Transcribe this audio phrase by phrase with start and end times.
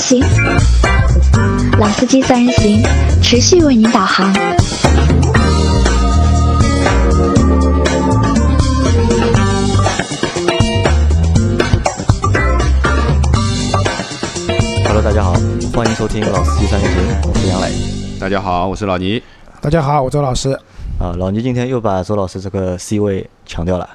[0.00, 0.24] 行，
[1.78, 2.82] 老司机三人行，
[3.22, 4.32] 持续为您导航。
[14.86, 15.34] Hello，大家好，
[15.74, 17.70] 欢迎收听老司机三人行，我是杨磊。
[18.18, 19.22] 大家好，我是老倪。
[19.60, 20.58] 大家好，我周老师。
[20.98, 23.88] 啊，老倪今天又把周老师这个 C 位抢掉了，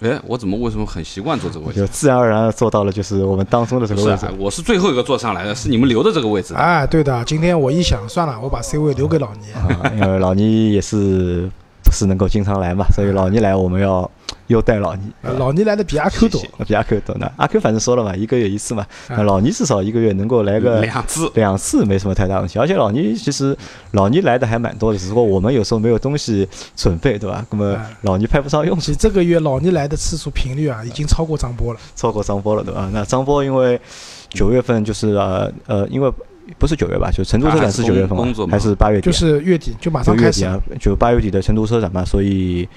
[0.00, 1.80] 哎，我怎么为什么很习惯坐这个位置？
[1.80, 4.32] 就自然而然的做到了，就是我们当中的这个位置啊，。
[4.38, 6.54] 我是最后一个坐上来的，是你们留的这个位置。
[6.54, 9.52] 哎，对的，今天我一想，算了，我把 C 位留给老倪。
[9.52, 11.50] 啊，因为老倪也是
[11.88, 14.08] 不是能够经常来嘛，所以老倪来我们要
[14.48, 15.00] 优待老倪。
[15.22, 23.56] 呃老倪来的比阿 Q 多，比阿 Q 多呢，阿 Q 反正说了嘛，一个月一次嘛，啊那老倪至少一个月能够来个两次，两次没什么太大问题，而且老倪其实
[23.92, 26.46] 老倪来的还蛮多的，只不过我们有时候没有东西
[26.76, 27.42] 准备，对吧？
[27.50, 31.80] 那么哎老倪派不上用场，其实这个月老倪来的次数频率啊，已经超过张波了。
[31.96, 32.90] 超过张波了，对吧？
[32.92, 33.80] 那张波因为
[34.28, 36.12] 九月份就是呃呃，因为
[36.58, 39.06] 不是九月吧，就成都车展是九月份嘛还是工作还是八月底啊？
[39.06, 42.68] 就是月底就马上开始就月底啊，就八月底的成都车展嘛，所以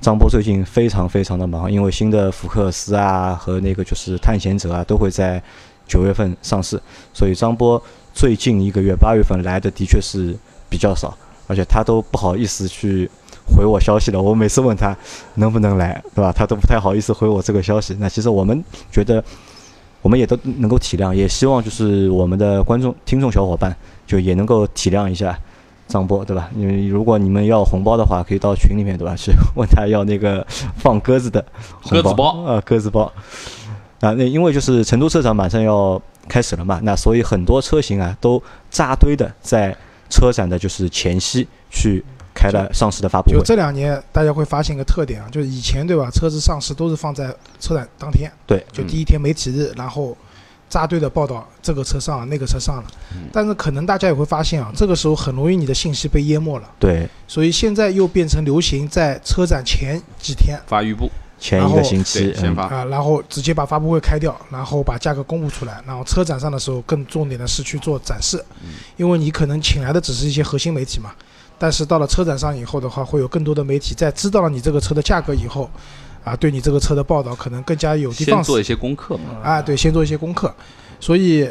[0.00, 5.42] 张波最近非常非常的忙，因为新的福克斯啊和那个就是探险者啊都会在
[5.86, 6.80] 九月份上市，
[7.12, 7.80] 所以张波
[8.12, 10.34] 最近一个月八月份来的的确是
[10.68, 13.08] 比较少，而且他都不好意思去
[13.56, 14.20] 回我消息了。
[14.20, 14.96] 我每次问他
[15.34, 16.32] 能不能来，对吧？
[16.32, 17.96] 他都不太好意思回我这个消息。
[18.00, 19.22] 那其实我们觉得。
[20.02, 23.74] 我们也都能够体谅，也希望就是我们的观众、听众小伙伴
[24.06, 25.38] 就也能够体谅一下
[25.86, 26.48] 张波，对吧？
[26.56, 29.14] 因为如果你们要红包的话，可以到群里面，对吧？
[29.16, 31.44] 去问他要那个放鸽子的
[31.82, 33.02] 红鸽子包啊，鸽子包
[34.00, 34.12] 啊。
[34.12, 39.76] 那因为就是成都车展马上要开始了嘛，那所以很多车型啊都扎堆的在
[40.08, 42.02] 车展的就是前夕去
[42.34, 43.36] 开了上市的发布会。
[43.36, 50.16] 就这两年，大家会发现一个特点啊，就是以前对吧，车子上市都是放在车展当天，对，就第一天媒体日，然后
[50.68, 52.84] 扎堆的报道这个车上了，那个车上了。
[53.32, 61.10] 但是可能大家也会发现啊，这个时候很容易你的信息被淹没了，对，所以现在又变成流行在车展前几天发预布，
[61.40, 62.64] 前一个星期对，，先嗯，发。
[62.68, 68.42] 啊，然后直接把发布会开掉，然后把价格公布出来，然后车展上的时候更重点的是去做展示，
[68.96, 71.10] 因为你可能请来的只是一些核心媒体嘛，
[71.62, 75.68] 但是到了车展上以后的话，会有更多的媒体在知道了你这个车的价格以后，
[76.24, 79.24] 啊，对你这个车的报道可能更加有的放，先做一些功课嘛。
[79.42, 80.50] 啊，对，先做一些功课，
[80.98, 81.46] 所以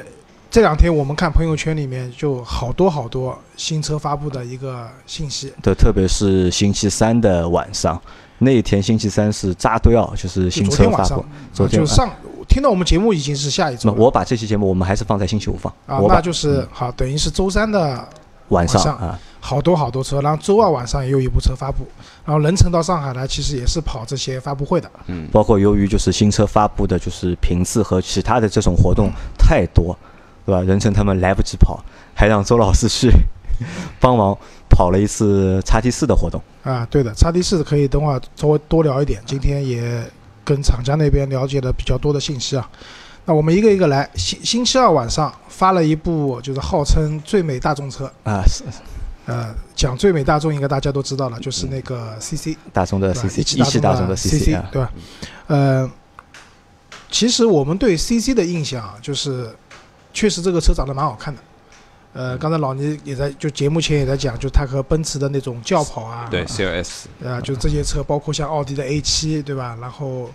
[0.49, 8.01] 这两天我们看朋友圈里面就好多好多新车发布的一个信息，对，特别是星期三的晚上，
[8.39, 11.09] 那一天星期三是扎堆啊，就是就新昨天晚上。
[11.09, 12.09] 车发布。，昨天晚就上
[12.47, 17.79] 听到我们节目已经是下一周，那我把这期节目我们还是放在星期五放，啊，我把那就是好，等于是周三的
[18.47, 18.83] 晚上。
[18.83, 21.87] 晚上啊，好多好多车，然后周二晚上也有一部车发布，
[22.25, 24.91] 然后人乘到上海来，其实也是跑这些发布会的。
[25.07, 29.97] 嗯，包括由于就是新车发布的就是频次和其他的这种活动太多，
[30.45, 30.61] 对吧？
[30.61, 31.83] 任成他们来不及跑，
[32.13, 33.11] 还让周老师去
[33.99, 34.37] 帮忙
[34.69, 36.41] 跑了一次叉 T 四的活动。
[36.63, 39.21] 啊，对的，叉 T 四可以等会儿稍微多聊一点。
[39.25, 40.03] 今天也
[40.43, 42.69] 跟厂家那边了解了比较多的信息啊。
[43.25, 48.63] 那我们一个一个来，星星期二晚上发了一部就是号称最美大众车，啊，是
[49.29, 54.91] 呃，讲最美大众应该大家都知道了，就是那个 CC，大众的对吧 CC，一一汽大众的 CC 啊，对吧？
[55.47, 55.91] 呃，
[57.09, 59.55] 其实我们对 CC 的印象啊，就是
[60.13, 61.41] 确实这个车长得蛮好看的。
[62.11, 69.77] 呃，刚才老倪也在就节目前也在讲，就它和奔驰的那种轿跑啊，对，CLS，呃，就这些车，包括像奥迪的 A 7对吧？
[69.79, 70.27] 然后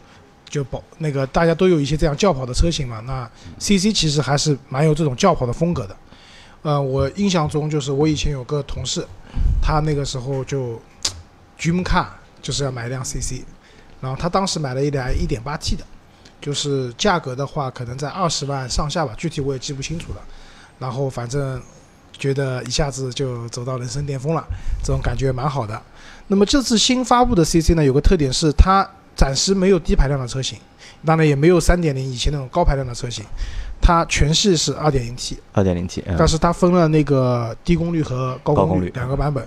[0.49, 3.01] 就保那个大家都有一些这样轿跑的车型嘛。
[3.01, 3.29] 那
[3.59, 5.97] CC 其实还是蛮有这种轿跑的风格的。
[6.65, 9.07] 呃，我印象中就是我以前有个同事，
[9.61, 10.81] 他那个时候就
[11.61, 12.07] dream car
[12.41, 13.43] 就是要买一辆 CC，
[14.01, 15.85] 然后他当时买了一辆 1.8T 的，
[16.41, 20.23] 就是价格的话可能在二十万上下吧，具体我也记不清楚了。
[20.79, 21.63] 然后反正
[22.13, 24.43] 觉得一下子就走到人生巅峰了，
[24.83, 25.81] 这种感觉蛮好的。
[26.29, 30.59] 那么这次新发布的 CC 呢，有个特点是它暂时没有低排量的车型，
[31.05, 33.25] 当然也没有三点零以前那种高排量的车型，
[33.81, 39.47] 它全系是二点零 T，二点零 T，嗯但是它分了那个低功率和高功率两个版本。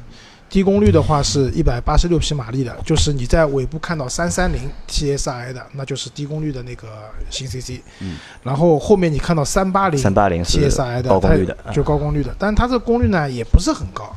[0.50, 6.88] 低功率的话是一百八十六匹马力的，就是你在尾部看到三三零 TSI 的，那就是低功率的那个
[7.30, 7.82] 新 CC。
[8.00, 8.18] 嗯。
[8.44, 14.16] 然后后面你看到三八零，三八零 TSI 的高功率的，就高功率的，但是它这个功率呢也不是很高，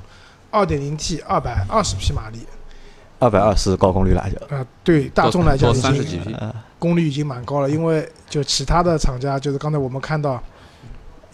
[0.53, 2.39] 二点零 T 二百二十匹马力，
[3.21, 4.57] 二百二是高功率了就。
[4.57, 10.43] 啊、对大众来讲已经三十几匹，呃功率已经蛮高了，因为就其他的厂家，就是刚才我们看到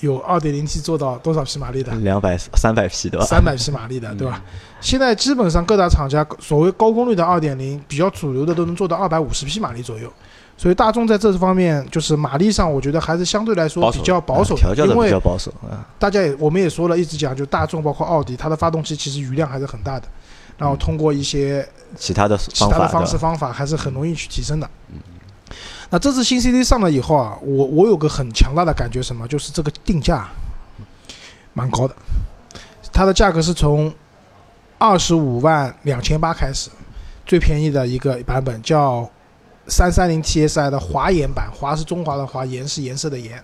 [0.00, 1.94] 有二点零 T 做到多少匹马力的？
[1.94, 3.24] 两百三百匹对吧？
[3.24, 4.42] 三百匹马力的，对吧？
[4.80, 10.12] 现在基本上各大厂家所谓高功率的二点零，比较主流的都能做到二百五十匹马力左右。
[10.58, 15.86] 所以大众在这方面就是马力上，我觉得还是相对来说比较保守啊调教的因为比较保守啊。
[15.98, 20.08] 大家也我们也说了，一直讲就大众包括奥迪，它的发动机其实余量还是很大的，
[20.58, 21.66] 然后通过一些
[21.96, 24.68] 其他的的方式方法还是很容易去提升的。
[25.90, 29.28] 那这次新 CD 上了以后啊，我我有个很强大的感觉，什么？
[29.28, 30.28] 就是这个定价
[31.52, 31.94] 蛮高的，
[32.92, 33.92] 它的价格是从
[34.78, 36.70] 二十五万两千八开始，
[37.24, 39.08] 最便宜的一个版本叫
[39.68, 43.42] 三三零 TSI 的华研版，华是中华的华，颜是颜色的颜，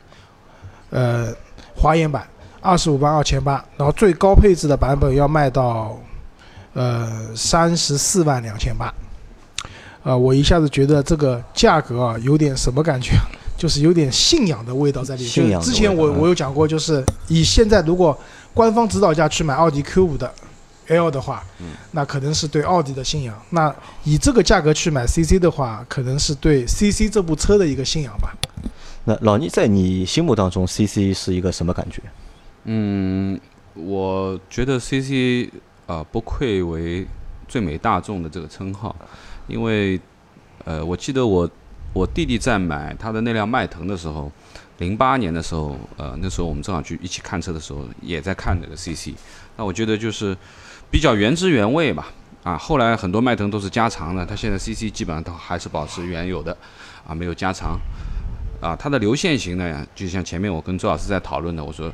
[0.90, 1.32] 呃，
[1.76, 2.26] 华研版
[2.60, 5.96] 二十五万二千八，然后最高配置的版本要卖到
[6.74, 8.92] 呃三十四万两千八。
[10.02, 13.22] 呃，我一下子觉得这个价格啊，有点什么感觉啊？
[13.56, 15.60] 就是有点信仰的味道在里面。
[15.60, 18.18] 之前我我有讲过，就是以现在如果
[18.52, 20.32] 官方指导价去买奥迪 Q 五的
[20.88, 23.40] L 的话，嗯那可能是对奥迪的信仰。
[23.50, 23.72] 那
[24.02, 28.34] 以这个价格去买 CC 的话，可能是对 CC 这部车的一个信仰吧。
[29.04, 32.02] 那老倪在你心目当中，CC 是一个什么感觉？
[32.64, 33.38] 嗯，
[33.74, 35.48] 我觉得 CC
[35.86, 37.06] 啊、不愧为
[37.48, 38.94] 最美大众的这个称号，
[39.46, 40.00] 因为
[40.64, 41.48] 呃，我记得我
[41.92, 44.30] 我弟弟在买他的那辆迈腾的时候，
[44.78, 49.14] 零八年的时候，呃，那时候我们正好去一起看车的时候，也在看这个 CC。
[49.56, 50.36] 那我觉得就是
[50.90, 52.08] 比较原汁原味吧。
[52.42, 56.56] 啊，后来很多迈腾都是加长的，它现在 CC 基本上都还是保持原有的，
[57.06, 57.78] 啊，没有加长。
[58.60, 61.92] 啊，它的流线型呢，就像前面我跟周老师在讨论的，我说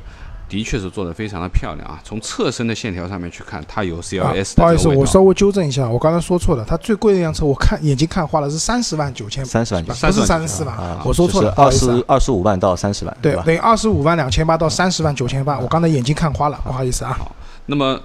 [0.49, 2.01] 的确是做的非常的漂亮啊。
[2.03, 6.65] 从侧身的线条上面去看，它有啊 CLS 的不好意思，我稍微纠正一下，我刚才说错了。
[6.67, 12.03] 它最贵的那辆车，我看眼睛看花了是三十万九千，三十万不九是三十四万啊，，我说错了，不二十。
[12.07, 13.19] 二十五万到三十万，吧？
[13.21, 17.13] 对等于二十五万两千八到三十万九千八，我刚才眼睛看花了，不好意思啊。
[17.13, 17.35] 好
[17.67, 17.99] 那么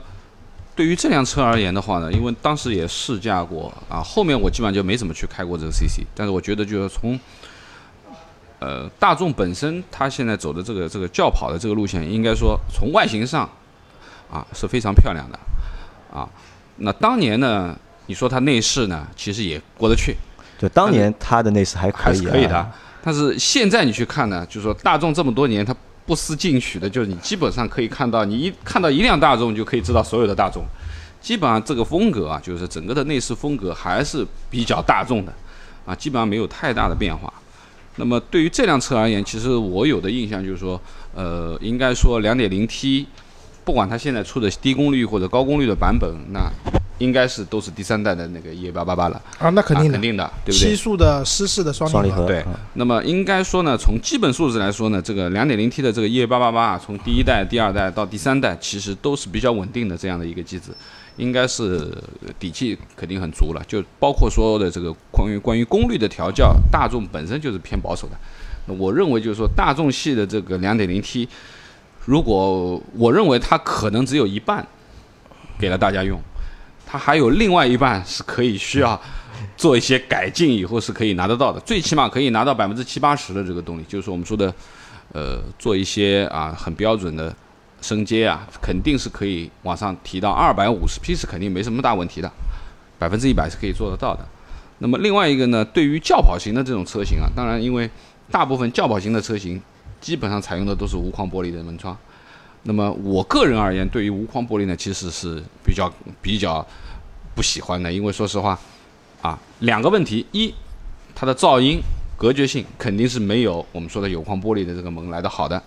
[0.77, 7.19] 对于这辆车而言的话呢，因为当时也试驾过啊，后面我基本上就没怎么去开过这个 CC，但是我觉得就是从
[8.61, 13.49] 呃大众本身它现在走的这个这个轿跑的这个路线，应该说从外形上
[14.31, 15.39] 啊是非常漂亮的
[16.13, 16.29] 啊。
[16.77, 20.17] 那当年呢，你说它内饰呢，其实也过得去，
[20.59, 22.71] 就当年它的内饰还可还以，是可以的。。
[23.03, 25.77] 但是现在你去看呢，就是说大众这么多年它
[26.07, 30.65] 不思进取的，就是你基本上可以看到，你一看到一辆大众，你就可以知道所有的大众。
[31.21, 35.33] 基本上这个风格啊，就是整个的内饰风格还是比较大众的，
[35.87, 37.33] 啊，基本上没有太大的变化。
[37.97, 40.81] 那么对于这辆车而言，其实我有的印象就是说，
[41.15, 43.07] 呃，应该说 2.0T，
[43.65, 46.51] 不管它现在出的低功率或者高功率的版本，那
[46.99, 49.91] 应该是都是第三代的那个 EA888 了，啊，那肯定的。
[49.91, 50.59] 啊肯，定的，对不对？
[50.59, 50.77] 七对？
[50.77, 52.45] 速的湿式的双离合，对。
[52.75, 60.73] 那么应该说呢，从基本素质来说呢，这个 2.0T 的这个 EA888 啊，从第一代、第二代到第三代，其实都是比较稳定的这样的一个机子，
[61.17, 61.91] 应该是
[62.39, 63.63] 底气肯定很足了。
[63.67, 68.17] 就包括说的这个关于关于功率的调教，大众本身就是偏保守的。
[68.67, 71.29] 那我认为就是说，大众系的这个 2.0T，
[72.07, 74.67] 如果我认为它可能只有一半
[75.59, 76.19] 给了大家用，
[76.87, 79.01] 它还有另外一半是可以需要
[79.57, 84.53] 做一些改进以后是可以拿得到的，最起码可以拿到百分之七八十的这个动力，就是我们说的，
[85.13, 87.35] 呃，做一些啊很标准的
[87.85, 92.33] 升阶啊，肯定是可以往上提到二百五十匹是肯定没什么大问题的，
[92.99, 94.27] 百分之一百是可以做得到的。
[94.79, 97.91] 那么另外一个呢，对于轿跑型的这种车型啊，当然因为
[98.31, 99.61] 大部分轿跑型的车型
[100.01, 101.95] 基本上采用的都是无框玻璃的门窗。
[102.63, 106.67] 那么我个人而言，对于无框玻璃呢，其实是比较比较
[107.35, 108.59] 不喜欢的，因为说实话，
[109.21, 110.55] 啊，两个问题：一，
[111.15, 111.79] 它的噪音
[112.17, 115.61] 隔绝性肯定是没有我们说的有框玻璃的这个门来的好的；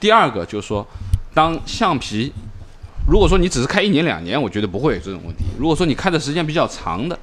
[0.00, 0.84] 第二个就是说，
[1.32, 2.32] 当橡皮，
[3.08, 7.18] 如果说你只是开一年两年，我觉得不会有这种问题；如果说你开的时间比较长的，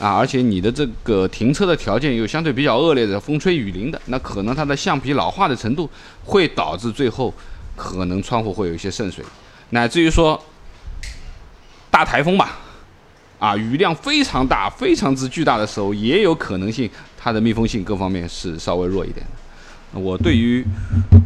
[0.00, 5.90] 啊，而且你的这个停车的条件又相对比较恶劣的，风吹雨淋的，那可能它的橡皮老化的程度
[6.24, 7.34] 会导致最后
[7.74, 9.24] 可能窗户会有一些渗水，
[9.70, 10.40] 乃至于说
[11.90, 12.58] 大台风吧，
[13.40, 19.98] 啊，雨量非常大、非常之巨大的时候，也有可能性它的密封性各方面是稍微弱一点的。
[19.98, 20.64] 我对于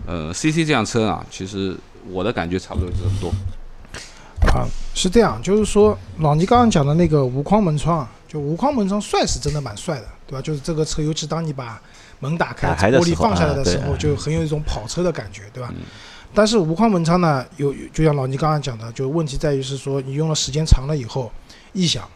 [0.06, 1.76] 呃 CC 这辆车啊，其实
[2.10, 3.28] 我的感觉差不多就这么多。
[4.48, 10.42] 啊，是这样，就是说老倪刚刚讲的那个无框门窗啊，就无框门窗帅是真的蛮帅的，对吧？
[10.42, 11.80] 就是这个车，尤其当你把
[12.20, 15.68] 门打开，玻璃放下来的时候，就很有一种跑车的感觉，对吧？
[15.72, 15.82] 嗯
[16.34, 21.30] 但是无框门窗呢，有有就像老倪刚刚讲的，就问题在于是说你用了时间长了以后，
[21.74, 22.08] 异响，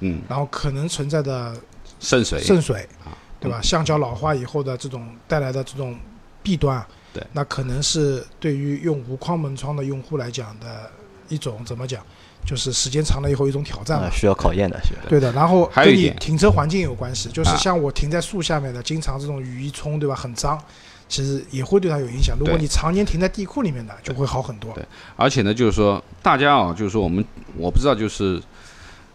[0.00, 1.54] 嗯，然后可能存在的
[2.00, 3.60] 渗水，渗水啊，对吧？
[3.62, 5.96] 橡胶老化以后的这种带来的这种
[6.42, 10.90] 弊端，对那可能是对于用无框门窗的用户来讲的
[11.28, 12.02] 一种怎么讲？
[12.44, 14.10] 就是时间长了以后一种挑战嘛啊，。
[14.10, 15.08] 需要考验的，是的。
[15.08, 20.60] 对的，然后跟你还有一点停车环境有关系，就是啊像我停在树下面的，经常这种雨一冲，对吧，很脏，
[21.08, 22.36] 其实也会对它有影响。
[22.36, 24.72] 如果你常年停在地库里面的，就会好很多。
[24.74, 27.24] 对而且呢，就是说大家啊，就是说我们
[27.56, 28.42] 我不知道，就是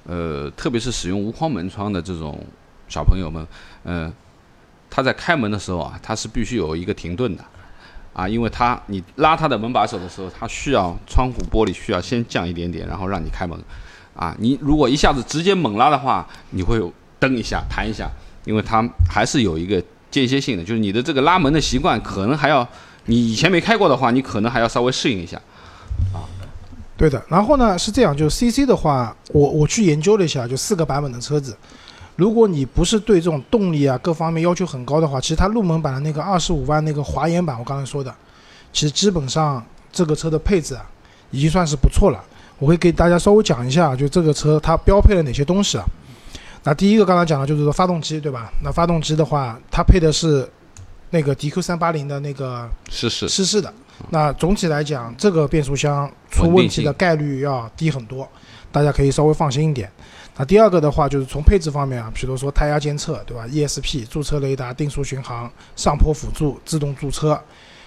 [0.05, 2.41] 呃，特别是使用无框门窗的这种
[2.87, 3.45] 小朋友们，
[3.83, 4.09] 呃，
[4.89, 7.43] 他在开门的时候啊，他是必须有一个停顿的。
[8.17, 13.55] 啊，因为他你拉他的门把手的时候，他需要窗户玻璃需要先降一点点，然后让你开门。
[14.15, 18.09] 啊，你如果一下子直接猛拉的话，你会有蹬一下、弹一下，
[18.45, 22.67] 因为它还是有一个间歇性的，就是你的这个拉门的习惯可能还要，
[23.05, 25.37] 你以前没开过的话，你可能还要稍微适应一下。
[26.11, 26.25] 啊
[26.97, 31.55] 对的，然后呢是这样，就 CC 的话，我我去研究了一下，就四个版本的车子，
[32.17, 38.13] 如果你不是对这种动力啊各方面要求很高的话，其实它入门版的那个二十五万那个华研版，我刚才说的，
[38.73, 40.83] 其实基本上这个车的配置啊，
[41.31, 42.21] 已经算是不错了。
[42.59, 45.85] 我会给大家稍微讲一下，就这个车它标配了哪些东西啊？
[46.63, 48.51] 那第一个刚才讲的就是说发动机，对吧？
[48.63, 50.49] 那发动机的话，它配的是
[51.11, 53.71] 那个 DQ 三八零的那个是是，湿式的。
[54.09, 58.27] 那总体来讲，这个变速箱出问题的概率要低很多，
[58.77, 59.91] 大家可以稍微放心一点。
[60.37, 67.41] 那第二个的话，就是从配置方面啊，比如说胎压监测，对吧？ESP 驻车雷达、定速巡航、上坡辅助、自动驻车、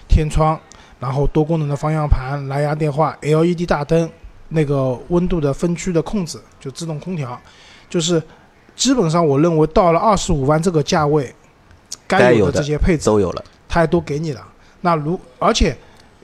[0.09, 0.59] 天窗，
[0.99, 4.09] 然后多功能的方向盘、蓝牙电话、LED 大灯，
[4.49, 7.39] 那个温度的分区的控制，就自动空调，
[7.89, 8.21] 就是
[8.75, 11.33] 基本上我认为到了二十五万这个价位，
[12.05, 14.45] 该有的这些配置都有了，它也都给你了。
[14.81, 15.73] 那如而且，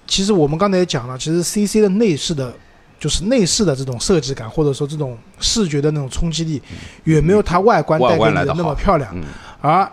[0.06, 2.54] 其实我们刚才也讲了，其实 CC 的内饰的，
[3.00, 6.62] 就是内饰的这种设计感，或者说这种视觉的那种冲击力，
[7.04, 9.12] 远没有它外观带外给你的那么漂亮。
[9.14, 9.24] 嗯，
[9.62, 9.90] 而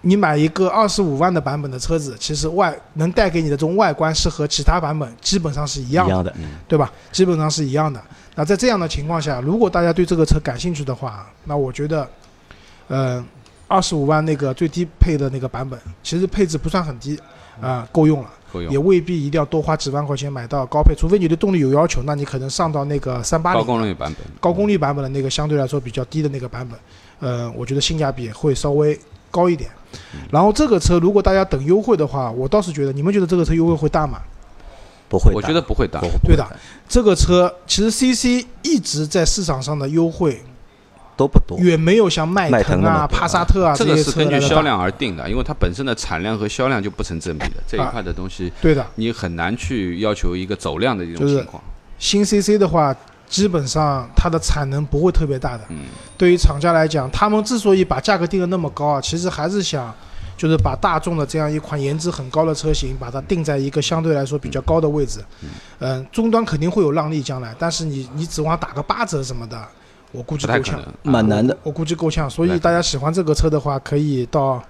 [0.00, 6.34] 你买一个二十五万的版本的车子，其实外能带给你的这种外观是和其他版本基本上是一样的，一样的。
[6.68, 6.92] 对吧？
[7.10, 8.02] 基本上是一样的。
[8.34, 12.06] 那在这样的情况下，如果大家对这个车感兴趣的话，那我觉得，
[12.88, 13.24] 呃，
[13.68, 17.18] 二十五万那个最低配的那个版本，其实配置不算很低，
[17.60, 18.30] 啊、够用了。
[18.54, 18.78] 够用也。
[18.78, 26.78] 未必一定要多花几万块钱买到高配，除非你对动力有要求，那你可能上到那个三八零高功率版本，高功率版本的那个相对来说比较低的那个版本，
[27.18, 28.98] 呃，我觉得性价比会稍微
[29.30, 29.68] 高一点。
[30.30, 34.20] 然后这个车如果大家等优惠的话，我倒是觉得，你们觉得这个车优惠会大吗？
[35.08, 36.44] 不会大，我觉得不会大对的
[36.88, 40.42] 这个车其实 CC 一直在市场上的优惠
[41.16, 41.58] 都不多。
[41.58, 44.12] 远没有像迈迈腾啊、帕萨特啊这个是。
[44.12, 51.62] 根据销量而定的，因为它本身的产量和销量就不成正比的，这一啊块的东西对的，你很难去要求一个走量的一种情况。
[51.98, 52.94] 新 CC 的话，
[53.28, 55.64] 基本上它的产能不会特别大的。
[55.68, 55.84] 嗯，
[56.18, 59.92] 对于厂家来讲，他们之所以把价格定的那么高啊，其实还是想，
[60.36, 65.24] 就是把大众的这样一款颜值很高的车型，把它定在一个相对来说比较高的位置。
[65.78, 69.66] 嗯、终端肯定会有让利将来，但是你你指望打个八折什么的，
[70.14, 71.56] 我估计够呛蛮难的。
[71.62, 72.30] 我估计够呛。
[72.30, 74.62] 所以大家喜欢这个车的话，可以到，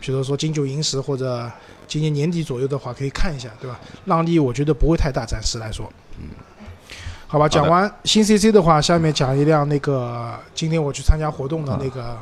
[0.00, 1.50] 比如说金九银十或者
[1.86, 3.78] 今年年底左右的话，可以看一下，对吧？
[4.04, 5.90] 让利我觉得不会太大，暂时来说。
[6.18, 6.28] 嗯。
[7.26, 12.16] 好吧，讲完新 CC 的话，下面讲一辆那个今天我去参加活动的那个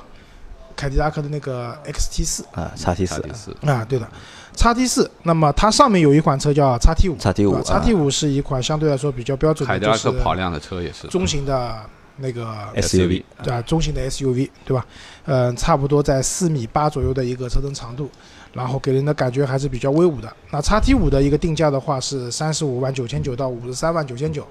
[0.75, 3.23] 凯迪拉克的那个 XT 四啊，叉 T 四
[3.65, 4.09] 啊，对的，
[4.57, 5.09] 叉 T 四。
[5.23, 11.81] 那么它上面有一款车叫叉 T 五，叉 T 五叉 T 五是一款相对来说比较标准的，凯迪拉就是克跑量的车也是中型的
[12.19, 12.47] 那个
[12.77, 13.63] SUV 对吧？
[13.63, 14.85] 中型的 SUV，对吧？
[15.27, 18.09] 嗯、差不多在四米八左右的一个车身长度，
[18.53, 20.33] 然后给人的感觉还是比较威武的。
[20.51, 24.47] 那叉 T 五的一个定价的话是三十五万九千九到五十三万九千九，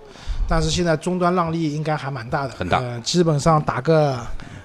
[0.47, 4.19] 但是现在终端让利应该还蛮大的，很大呃，基本上打个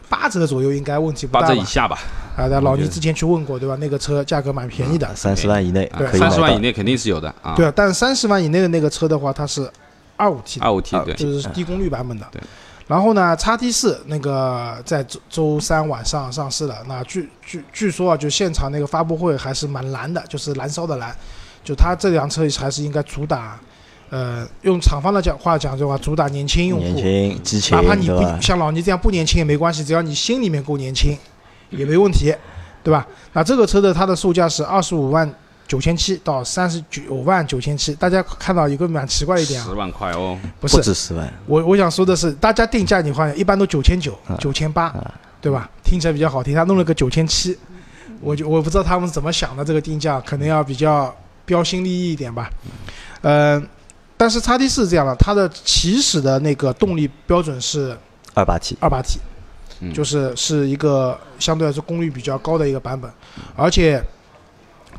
[0.09, 1.47] 八折左右应该问题不大吧？
[1.47, 1.97] 折以下吧，
[2.37, 3.77] 啊，那老倪之前去问过，对吧？
[3.81, 6.59] 那个车价格蛮便宜的，三十万以内对可以三十万以。
[6.59, 7.55] 内肯定是有的啊。
[7.55, 9.71] 对啊，但三十万以内的那个车的话，它是
[10.17, 12.27] 二五 T 的，二五 T 对，就是低功率版本的。
[12.33, 12.43] 对。
[12.91, 16.77] 然后呢，叉 T 四那个在周周三晚上上市了。
[16.89, 21.15] 那据据据说啊，就现场那个发布会还是蛮燃的，就是燃烧的燃。
[21.63, 23.57] 就它这辆车还是应该主打，
[24.09, 27.01] 呃，用厂方的讲话讲的话，主打年轻用年户。
[27.01, 28.43] 轻激情哪怕你不？
[28.43, 31.17] 像老倪这样不年轻也没关系，只要你心里面够年轻，
[31.69, 32.35] 也没问题，
[32.83, 33.07] 对吧？
[33.35, 35.33] 那这个车的它的售价是二十五万
[35.71, 37.95] 九千七到三十九万九千七。
[37.95, 39.67] 大家看到一个蛮奇怪的一点啊。
[39.69, 40.79] 十，万块哦，不是。
[40.79, 45.71] 不是止十万，我我想说的是，大家定价你发现一般都九千九啊、九千八啊，对吧？
[45.85, 47.57] 听起来比较好听，他弄了个九千七，
[48.21, 52.51] 我就我不知道他们怎么想的，这个定价可能要比较标新立异一点吧。
[53.23, 53.65] 嗯、
[54.17, 57.97] 但是叉 T 四这样的，它的起始的那个动力标准是
[58.35, 59.21] 二八 T 二八 T，
[59.79, 59.95] 嗯。
[59.95, 63.09] 就是是一个相对来说功率比较高的一个版本，
[63.55, 64.03] 而且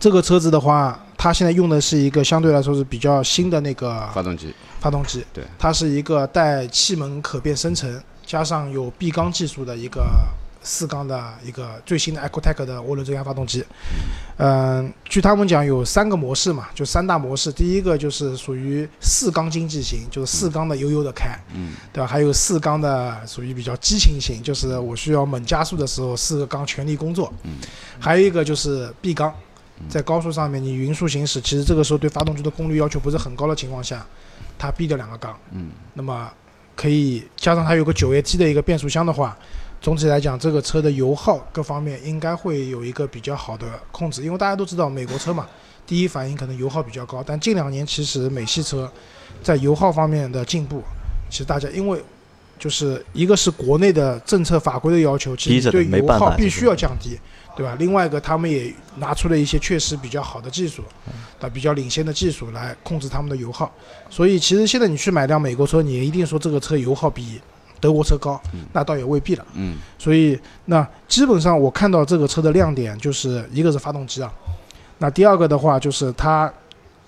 [0.01, 10.01] 这个车子的话，它现在用的是一个相对来说是比较新的那个发动机，发动机，对，它是一个带气门可变生成，加上有闭缸技术的一个
[10.63, 13.63] 四缸的一个最新的 EcoTec 的涡轮增压发动机。
[14.37, 17.51] 嗯，据他们讲有三个模式嘛，就三大模式。
[17.51, 22.07] 第一个就是属于四缸经济型，就是四缸的悠悠的开，嗯，对吧？
[22.07, 27.31] 还有四缸的属于比较激情型，就是我需要猛加速的时候，四个缸全力工作。
[27.43, 27.59] 嗯，
[27.99, 29.31] 还有一个就是闭缸，
[29.89, 34.05] 在高速上面你匀速行驶，其实这个时候对发动机的功率要求不是很高的情况下，
[34.57, 36.31] 它闭掉两个缸，嗯，那么
[36.75, 39.37] 可以加上它有个九 AT 的一个变速箱的话，
[39.81, 45.47] 总体来讲这个车的油耗各方面应该会有一个比较好的控制，因为大家都知道美国车嘛，
[45.85, 48.91] 第一反应可能油耗比较高，但近两年其实美系车
[49.43, 50.81] 在油耗方面的进步，
[51.29, 52.01] 其实大家因为
[52.61, 57.19] 就是一个是国内的政策法规的要求，其实对油耗必须要降低，
[57.57, 57.75] 对吧？
[57.79, 60.83] 另外一个他们也拿出了一些确实比较好的技术，
[61.39, 63.73] 啊，比较领先的技术来控制他们的油耗。
[64.11, 67.41] 所以其实现在你去买辆美国车，你也一定说这个车油耗比
[67.79, 68.39] 德国车高，
[68.71, 69.43] 那倒也未必了。
[69.55, 74.31] 嗯，所以那基本上我看到这个车的亮点就是一个是发动机啊，
[74.99, 76.53] 那第二个的话就是它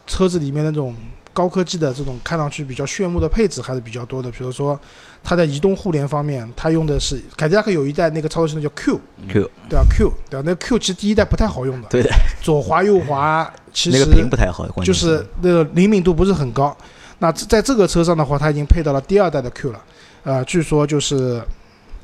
[0.08, 0.96] 车子里面那种
[1.32, 4.80] 高科技的这种看上去比较炫目的配置还是比较多的，比如说
[5.24, 10.44] 它在移动互联方面，它用的是凯迪拉克有一代那个操作系统叫 Q，Q 对吧？Q 对吧？
[10.46, 12.10] 那 Q 其实第一代不太好用的，对的，
[12.42, 16.76] 左滑右滑，其实那个屏不太好，就是那个灵敏度不是很高。
[17.20, 19.82] 那在这个车上的话，它已经配到了第二代的 Q 了，
[20.24, 21.42] 呃，据说就是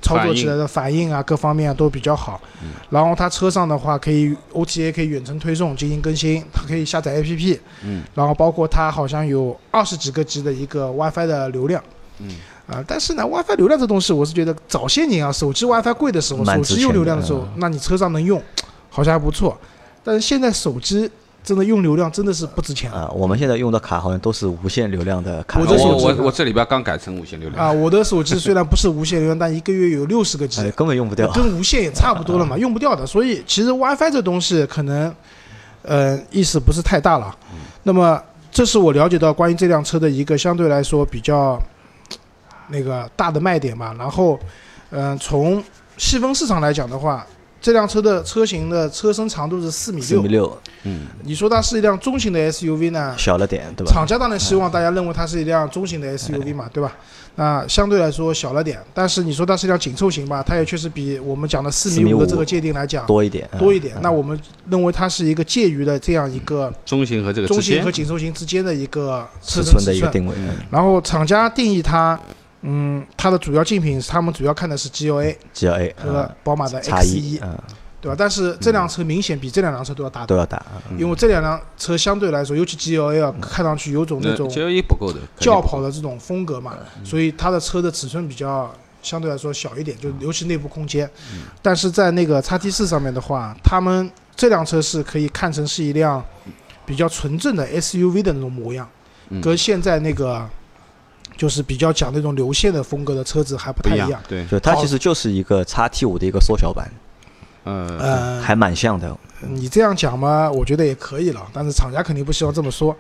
[0.02, 2.40] 操作起来的反应啊，各方面啊都比较好。
[2.64, 11.84] 嗯然后它车上的话，可以 OTA 可以远程推送进行更新，它可以下载 APP，嗯，然后包括它好像有二十几个 G 的一个 WiFi 的流量。
[12.20, 12.30] 嗯，
[12.70, 18.42] 啊、但是呢，WiFi 流量这东西，我是觉得早些年啊，手机 WiFi 贵的时候，手机有值钱的流量的时候嗯，那你车上能用，
[18.90, 19.58] 好像还不错。
[20.04, 21.10] 但是现在手机
[21.44, 22.92] 真的用流量真的是不值钱。
[22.92, 25.60] 啊，我们现在用的卡好像都是无限流量的卡。
[25.60, 31.28] 我我我的手机我我这里边刚改成无线流量，啊，我的手机虽然不是无线流量，但一个月有六十个 G，哎，根本用不掉。
[31.32, 33.06] 跟无线也差不多了嘛，用不掉的。
[33.06, 35.14] 所以其实 WiFi 这东西可能，
[35.82, 37.36] 呃，意思不是太大了。
[37.84, 41.62] 那么这是我了解到关于这辆车的一个相对来说比较
[42.70, 43.96] 那个大的卖点吧。
[43.98, 44.40] 然后，
[44.92, 45.64] 嗯、从
[45.98, 47.26] 细分市场来讲的话，
[47.62, 50.28] 这辆车的车型的车身长度是四米六四米。
[50.30, 53.14] 六，嗯，你说它是一辆中型的 SUV 呢？
[53.18, 53.92] 小了点，对吧？
[53.92, 56.96] 厂家当然希望大家认为它是一辆中型的 SUV 嘛，对吧？
[57.36, 63.96] 那相对来说小了点，但是你说它是一辆紧凑型吧，它也确实比我们讲的四米五的这个界定来讲多一点，嗯多一点。
[63.96, 64.38] 嗯那我们
[64.70, 69.98] 认为它是一个介于的这样一个中型和这个中型和，紧凑型之间的一个车身尺寸的尺寸。
[69.98, 70.34] 一个定位。
[70.38, 72.20] 嗯然后厂家定义它，
[72.62, 77.58] 嗯，它的主要竞品，他们主要看的是 GLA GLA 和宝马的 X 一，嗯，
[78.02, 78.16] 对吧？
[78.18, 80.66] 但是这辆车明显比这两辆车都要大都要打。
[80.92, 81.00] 嗯。
[81.00, 91.10] 因为这两辆车相对来说，尤其 GLA 啊，看上去有种那那种 G L E 不够的，轿跑的这种风格嘛，所以它的车的尺寸比较相对来说小一点，就尤其内部空间。
[91.62, 96.22] 但是在那个 x T 四上面的话，他们这辆车是可以看成是一辆
[96.86, 98.90] 比较纯正的 SUV 的那种模样，
[99.30, 99.40] 嗯。
[99.40, 100.46] 跟现在那个
[101.40, 104.22] 就是比较讲那种流线的风格的车子还不太一样。
[104.28, 106.92] 对，就它其实就是一个叉 T 五的一个缩小版，
[107.64, 109.18] 呃，呃，还蛮像的。
[109.48, 112.94] 你这样讲嘛，我觉得也可以了，但是厂家肯定不希望这么说。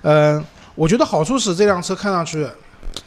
[0.00, 0.42] 嗯、
[0.74, 2.48] 我觉得好处是这辆车看上去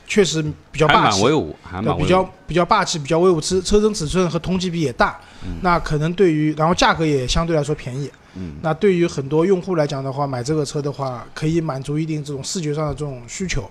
[0.06, 0.40] 确实
[0.72, 5.20] 比较霸气，蛮威武，还对，蛮比较比较霸气，比较威武，车车身尺寸和同级比也大，
[5.62, 13.68] 那可能对于然后价格也相对来说便宜，嗯，那对于很多用户来讲的话，买这个车的话，可以满足一定这种视觉上的这种需求，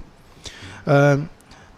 [0.84, 1.26] 嗯、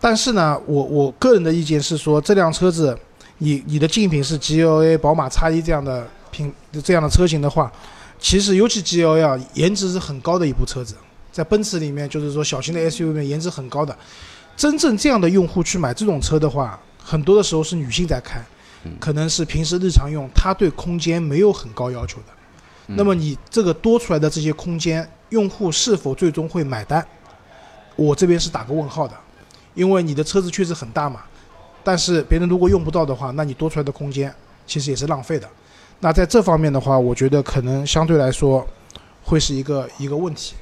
[0.00, 2.96] 但是呢，我我个人的意见是说，这辆车子，
[3.38, 6.52] 你你的竞品是 GLA、宝马 X 一这样的品
[6.84, 7.70] 这样的车型的话，
[8.18, 10.94] 其实尤其 GLA 啊，颜值是很高的一部车子，
[11.30, 13.96] 在奔驰里面就是说小型的 SUV 里面颜值很高的，
[14.56, 18.44] 真正这样的用户去买这种车的话，很多的时候是女性在开，
[18.98, 22.24] 可能是平时日常用，她对空间没有很高要求的。
[22.88, 27.04] 那么你这个多出来的这些空间，用户是否最终会买单？
[27.96, 29.14] 我这边是打个问号的，
[29.74, 31.22] 因为你的车子确实很大嘛，
[31.82, 34.32] 但是别人如果用不到的话，那你多出来的空间
[34.66, 35.48] 其实也是浪费的。
[36.00, 38.66] 那在这方面的话，我觉得可能相对来说
[39.24, 40.54] 会是一个一个问题。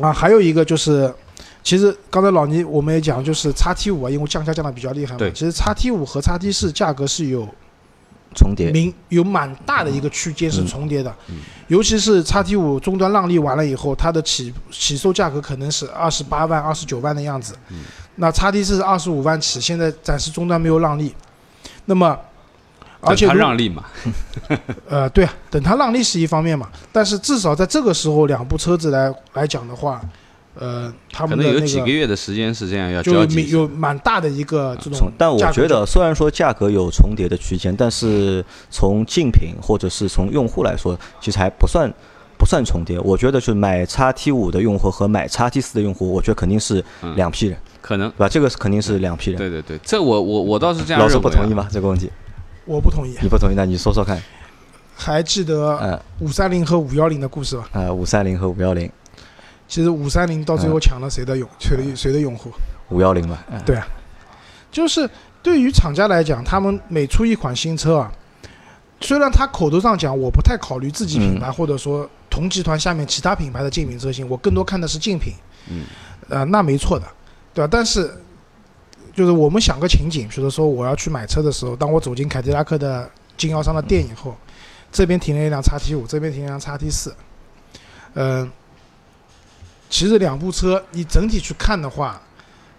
[0.00, 1.12] 啊，还有一个就是，
[1.62, 7.46] 其实刚才老倪我们也讲，就是叉 T 五啊，因为降价降的比较厉害嘛，对其实叉 T 五和叉 T 四价格是有
[8.34, 11.36] 重叠，明有蛮大的一个区间是重叠的，嗯
[11.68, 17.54] 尤其是叉 T 五终端让利完了以后，它的起起售价格可能是二十八万、二十九万的样子。
[18.16, 21.14] 那叉 T 四是二十五万起，现在暂时终端没有让利。
[21.84, 22.18] 那么
[23.00, 23.84] 而且它让利嘛，
[24.88, 30.00] 呃，对啊，等它让利是一方面嘛，但是至少在这个时候，两部车子来来讲的话，
[30.60, 41.90] 呃，他们可能有几个月的时间是这样要就交集有有蛮大的一个这种，从但我觉得，虽然说价格有重叠的区间，但是从竞品或者是从用户来说，其实还不算
[42.38, 43.00] 不算重叠。
[43.00, 48.28] 我觉得就是买 x T 五的用户和买 x T 四的用户，我觉得肯定是嗯两批人，可能对吧？
[48.28, 49.38] 这个是肯定是两批人。
[49.38, 51.08] 对对对，这我我我倒是这样老。
[51.08, 51.66] 师不同意吗？
[51.72, 52.10] 这个问题
[52.66, 53.16] 我不同意。
[53.22, 54.20] 你不同意，那你说说看。
[54.94, 57.66] 还记得嗯五三零和五幺零的故事吧？
[57.72, 58.90] 呃，五三零和五幺零，
[59.70, 62.50] 其实五三零到最后抢了谁的用谁的谁的用户？
[62.88, 63.46] 五幺零吧。
[63.52, 63.86] 嗯对啊，
[64.72, 65.08] 就是
[65.44, 68.12] 对于厂家来讲，他们每出一款新车啊，
[69.00, 75.34] 虽然他口头上讲我不太考虑自己品嗯牌，或者说同集团下面其他品牌的竞品车型，我更多看的是竞品。
[75.70, 75.84] 嗯，
[76.28, 77.06] 呃，那没错的，
[77.54, 77.68] 对吧？
[77.70, 78.12] 但是
[79.14, 84.36] 就是我们想个情景，比如说我要去买车的时候，当我走进凯迪拉克的经销商的店以后，
[84.90, 87.14] 这边停了一辆叉 T 五，这边停了一辆叉 T 四，
[88.14, 88.50] 嗯、
[89.90, 92.18] 其实两部车你整体去看的话，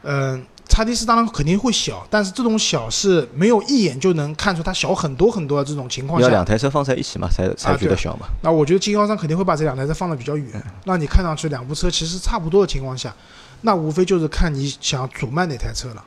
[0.04, 8.28] 嗯、叉 T 四当然肯定会小，但是这种小是没有一眼就能看出它小很多很多的这种情况下要下，两台车放在一起嘛，才才觉得小嘛。
[8.42, 13.14] 那我觉得经销商肯定会把这两台车放的比较远，让你看上去两部车其实差不多的情况下，
[13.62, 16.04] 那无非就是看你想主卖哪台车了，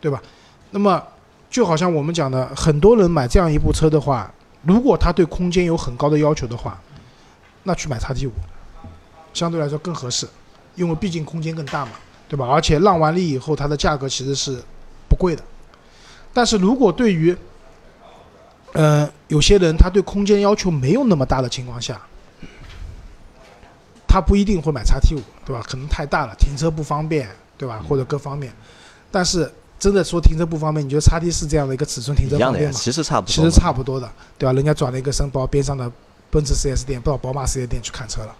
[0.00, 0.20] 对吧？
[0.72, 1.02] 那么
[1.48, 4.32] 就好像我们讲的，很多人买这样一部车的话，
[4.64, 6.80] 如果他对空间有很高的要求的话，
[7.62, 8.32] 那去买叉 T 五，
[9.32, 10.28] 相对来说更合适，
[10.80, 11.92] 因为毕竟空间更大嘛，
[12.26, 12.46] 对吧？
[12.46, 14.58] 而且让完利以后，它的价格其实是
[15.08, 15.42] 不贵的。
[16.32, 17.36] 但是如果对于
[18.72, 22.00] 呃，有些人他对空间要求没有那么大的情况下，
[24.08, 25.62] 他不一定会买叉 T 五，对吧？
[25.68, 27.84] 可能太大了，停车不方便，对吧？
[27.86, 28.50] 或者各方面。
[29.10, 32.72] 但是真的说停车不方便，你觉得叉 T 四这样的一个尺寸停车方便吗？
[32.72, 33.34] 其实差不多。
[33.34, 34.52] 其实差不多的，对吧？
[34.54, 35.90] 人家转了一个身包，边上的
[36.30, 38.34] 奔驰 4S 店，不到宝马 4S 店去看车了，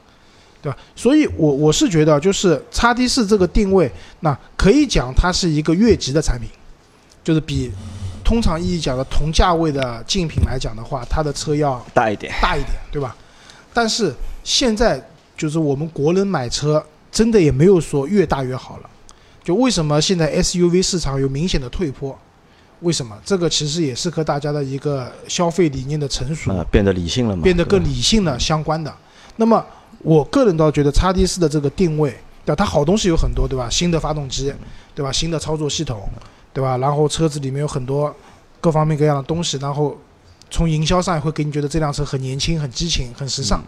[0.62, 0.76] 对吧？
[0.94, 6.48] 所以我我是觉得，就是叉 T 四这个定位，那可以讲它是一个越级的产品，
[7.24, 7.70] 就是比
[8.24, 12.32] 通常意义讲的同价位的竞品来讲的话，它的车要大一点。
[12.40, 13.16] 大一点，对吧？
[13.72, 15.00] 但是现在
[15.36, 18.90] 就是我们国人买车，真的也没有说越大越好了。
[19.42, 22.16] 就为什么现在 SUV 市场有明显的退坡？
[22.80, 23.18] 为什么？
[23.24, 28.94] 这个其实也是和大家的一个消费理念的成熟，呃，变得理性了嘛，变得更理性了相关的。
[29.36, 29.64] 那么
[30.02, 32.10] 我个人倒觉得 x T 四的这个定位，
[32.44, 32.56] 对吧？
[32.56, 33.68] 它好东西有很多，对吧？
[33.70, 34.52] 新的发动机，
[34.94, 35.12] 对吧？
[35.12, 36.08] 新的操作系统，
[36.52, 36.78] 对吧？
[36.78, 38.14] 然后车子里面有很多
[38.60, 39.96] 各方面各样的东西，然后
[40.50, 43.62] 从营销上也会给你觉得这辆车很年轻、很激情、很时尚。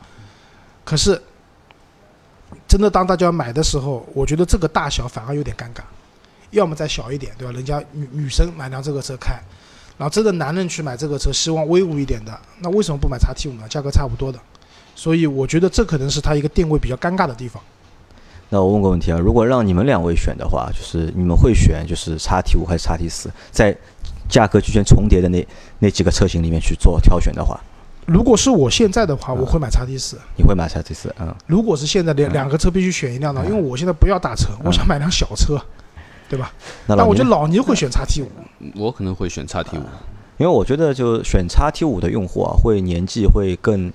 [0.84, 1.20] 可是
[2.66, 5.82] 真的当大家买的时候，我觉得这个大小反而有点尴尬，
[6.50, 7.52] 要么再小一点，对吧？
[7.52, 9.34] 人家女女生买辆这个车开，
[9.98, 13.68] 然后真的男人去买这个车，希望威武一点的，那为什么不买 x T 五呢？
[13.68, 14.38] 价格差不多的，
[14.94, 17.62] 所以我觉得这可能是它一个定位比较尴尬的地方。
[18.48, 23.74] 那我问个问题啊，如果让你们两位选的话，就是你们会选就是叉 T 五还是叉 T 四，在
[24.28, 25.46] 价格区间重叠的那
[25.78, 27.58] 那几个车型里面去做挑选的话，
[28.04, 30.18] 如果是我现在的话，我会买叉 T 四。
[30.36, 31.14] 你会买叉 T 四？
[31.18, 35.58] 嗯，如果是现在两两个车必须选一辆的，因为我现在不要大车，我想买辆小车，
[36.28, 36.52] 对吧？
[36.86, 38.28] 那我觉得老倪会选叉 T 五。
[38.74, 39.82] 我可能会选叉 T 五。
[40.38, 43.92] 因为我觉得就选叉 T 五的用户啊，会年纪会更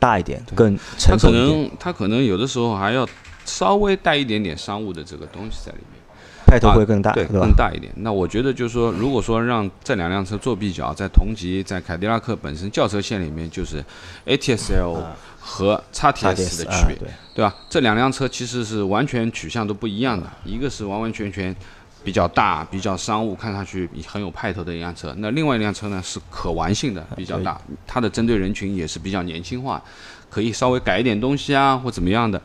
[0.00, 3.06] 大一点，更他可成熟一点，能他可能有的时候还要
[3.44, 6.00] 稍微带一点点商务的这个东西在里面，
[6.46, 7.54] 派头会更大，对，更？
[7.54, 7.92] 大一点。
[7.96, 13.84] 那我觉得就是说，如果说让这两辆车做比较，在同级，在凯迪拉克本身轿车线里面，就是
[14.26, 15.02] ATS-L
[15.38, 17.54] 和叉 T S 的区别，对吧？
[17.68, 21.54] 这两辆车其实是完全取向都不一样的，一个是完完全全
[22.02, 25.14] 比较大、比较商务，看上去很有派头的一辆车。
[25.18, 29.82] 那另外一辆车呢是可玩性的，比较大，它的针对人群也是比较年轻化，
[30.28, 32.40] 可以稍微改一点东西啊，或怎么样的。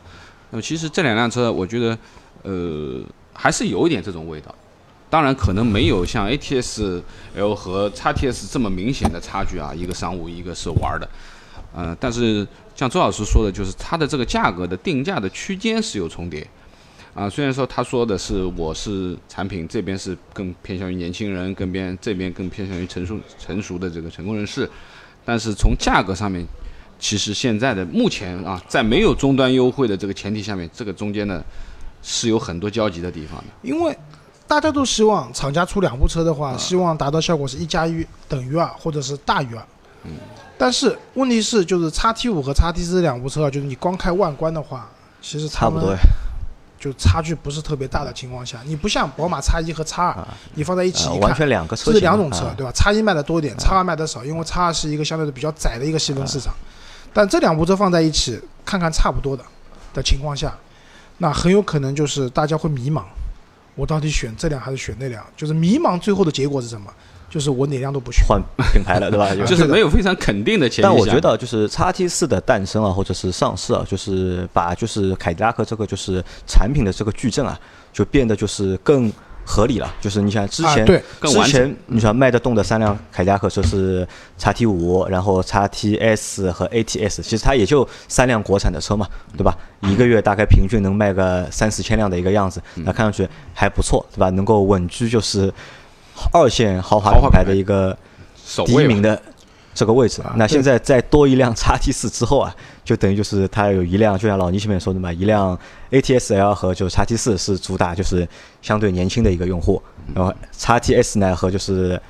[0.50, 1.98] 那么其实这两辆车，我觉得，
[2.42, 4.54] 呃，还是有一点这种味道。
[5.08, 7.00] 当然，可能没有像 ATS
[7.34, 11.08] L 和 XTS 这么明显的差距啊，一个商务，一个是玩的。
[11.74, 16.46] 呃，但是像周老师说的，就是它的这个价格的定价的区间是有重叠。
[17.16, 24.70] 啊，虽然说他说的是我是产品这边是更偏向于年轻人，更边这边更偏向于成熟成熟的这个成功人士，
[25.24, 26.46] 但是从价格上面，
[26.98, 31.42] 其实现在的目前啊，在没有终端优惠的这个前提下面，这个中间呢
[32.02, 33.44] 是有很多交集的地方的。
[33.62, 33.96] 因为
[34.46, 39.66] 大家都希望厂家出两部车的话，啊希望达到效果是一加一等于二，或者是大于二。
[40.04, 40.10] 嗯，
[40.58, 44.90] 但是问题是，就是叉 T 五和叉 T 四两部车啊，就是你光开外观的话，
[45.22, 45.98] 其实差不多呀。
[46.86, 56.54] 就差距不是特别大的情况下，你不像宝马叉一和叉二啊，你放在一起呃一看，完全两个车这是两种车啊，对吧叉一卖的多点叉二卖的少，因为叉二是一个相对的比较窄的一个细分市场。
[57.12, 59.44] 但这两部车放在一起看看差不多的
[59.92, 60.54] 的情况下，
[61.18, 63.02] 那很有可能就是大家会迷茫，
[63.74, 65.24] 我到底选这辆还是选那辆？
[65.36, 66.92] 就是迷茫，最后的结果是什么？
[67.28, 68.24] 就是我哪辆都不选。
[68.26, 68.40] 换
[68.72, 69.34] 品牌了，对吧？
[69.46, 70.88] 就是没有非常肯定的前提下。
[70.88, 77.58] 但我觉得就是叉 T 四的诞生啊，或者是上市啊，就是把就是凯迪拉克这个就是产品的这个矩阵啊，
[77.92, 79.12] 就变得就是更
[79.44, 79.92] 合理了。
[80.00, 84.06] 就是你想之前、啊对之更完整前你想卖得动的三辆凯迪拉克车是
[84.38, 89.56] 叉 T 五，然后叉 T S 和 A T S，其实它也就三辆国产的车嘛，对吧？
[89.82, 94.30] 一个月大概平均能卖个三四千辆的一个样子，那看上去还不错，对吧？
[94.30, 95.52] 能够稳居就是
[96.32, 97.96] 二线豪华品牌的一个
[98.36, 99.20] 首第一名的
[99.74, 100.34] 这个位置啊。
[100.36, 105.58] 那现在再多一辆叉 T 四之后啊，就等于就是它有一辆，就像老倪前面说的嘛，一辆
[105.90, 108.28] ATS L 和就是叉 T 四是主打就是
[108.62, 109.82] 相对年轻的一个用户，
[110.14, 112.00] 然后叉 T S 呢和就是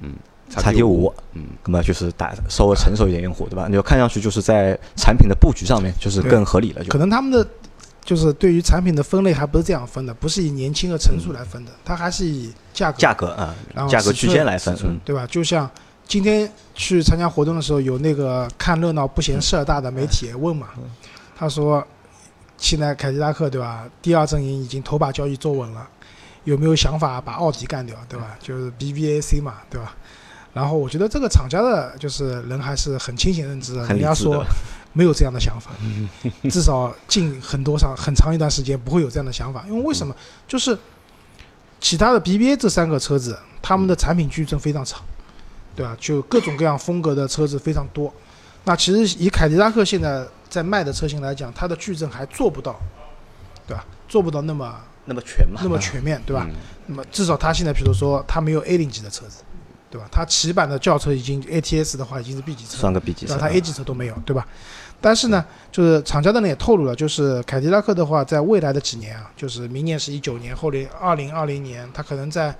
[0.00, 0.14] 嗯。
[0.50, 3.66] 叉 T 五，嗯，那么就是打稍微成熟一点用户，对吧？
[3.68, 7.46] 你就看上去就是在产品的布局上面就是更合理了，就可能他们的
[8.08, 15.26] 就是对于产品的分类还不是这样分的，不是以年轻和成熟来分的，它还是以价格价格啊然，后价格区间来分对吧？
[15.26, 15.70] 就像
[16.06, 20.68] 今天去参加活动的时候，有那个看热闹不嫌事儿大的媒体问嘛，
[21.36, 21.86] 他说
[22.56, 23.86] 现在凯迪拉克对吧？
[24.00, 25.86] 第二阵营已经头把交椅坐稳了，
[26.44, 28.38] 有没有想法把奥迪干掉，对吧？
[28.40, 29.94] 就是 BBAC 嘛，对吧？
[30.54, 34.42] 然后我觉得这个厂家的就是人还是很清醒认知的，很人家说。
[34.98, 35.70] 没有这样的想法，
[36.50, 40.12] 至少近很多长很长一段时间不会有这样的想法，因为为什么？
[40.48, 40.76] 就是
[41.78, 45.00] 其他的 BBA 这三个车子，他们的产品矩阵非常长，
[45.76, 45.96] 对吧？
[46.00, 48.12] 就各种各样风格的车子非常多。
[48.64, 52.74] 那其实以凯迪拉克现在在卖的车型来讲，它的矩阵还做不到，
[53.68, 53.86] 对吧？
[54.08, 56.44] 做不到那么那么全嘛，那么全面，对吧？
[56.50, 56.56] 嗯
[56.88, 59.44] 那么至少它现在，比如说它没有 A 零级的车子，
[59.90, 60.08] 对吧？
[60.10, 63.36] 它起版的轿车已经 ATS 的话已经是 B 级车了，算个 B 级车？
[63.36, 64.46] 它 A 级车都没有，对吧？
[65.00, 72.54] 但是呢，就是厂家的呢也透露了，就是凯迪拉克的话，在未来的几年啊，就是明年是一九年，后年二零二零年，它可能在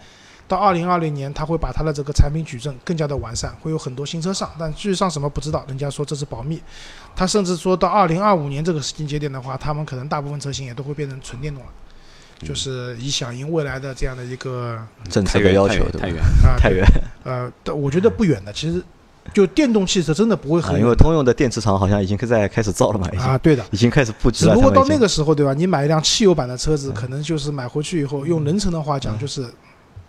[0.46, 6.62] 到二零二零年，它会把它的这个产品矩阵更加的完善，会有很多新车上，但具体上什么不知道，人家说这是保密。
[7.16, 11.70] 他甚至说到二零二五年这个时间节点的话，他们可能大部分车型也都会变成纯电动了，
[12.38, 14.78] 就是以响应未来的这样的一个
[15.10, 16.86] 政策太远的要求，对吧太远，啊太远。
[17.24, 18.82] 呃，但我觉得不远的，其实
[19.34, 23.64] 就电动汽车真的不会啊，很远因为通用的电池厂好像已经在开始造了嘛，已经啊，对的。
[23.70, 24.54] 已经开始布局了。
[24.54, 25.52] 只不过到那个时候，对吧？
[25.54, 29.46] 你买一辆汽油版的车嗯子，可能就是买回去以后，用人称的话讲，就是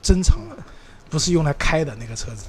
[0.01, 0.57] 珍藏了，
[1.09, 2.45] 不是用来开的那个车子，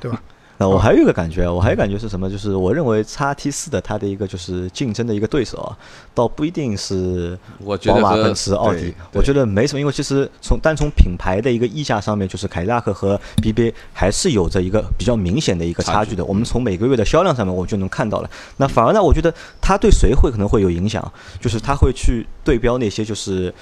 [0.00, 0.20] 对吧？
[0.58, 2.30] 那我还有一个感觉，我还有感觉是什么？
[2.30, 5.76] 就是我认为叉 T 四的它的一个就是竞争的一个对手啊，
[6.14, 7.38] 倒不一定是
[7.84, 16.24] 宝马、奔驰、奥迪，我觉得没什么，因为其实从单从品牌的一个溢价上面，就是凯迪拉克和 BBA 还是有着一个比较明显的一个差距的。
[16.24, 18.30] 我们从每个月的销量上面，我就能看到了。
[18.56, 23.52] 那反而呢，我觉得它对谁会可能会有影响，就是它会去对标那些就是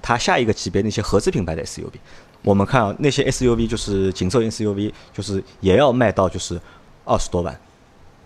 [0.00, 1.90] 它下一个级别那些合资品牌的 SUV。
[2.44, 6.60] 我们看啊，那些 SUV 就是紧凑 SUV，就是也要卖到就是
[7.04, 7.56] 二十多万，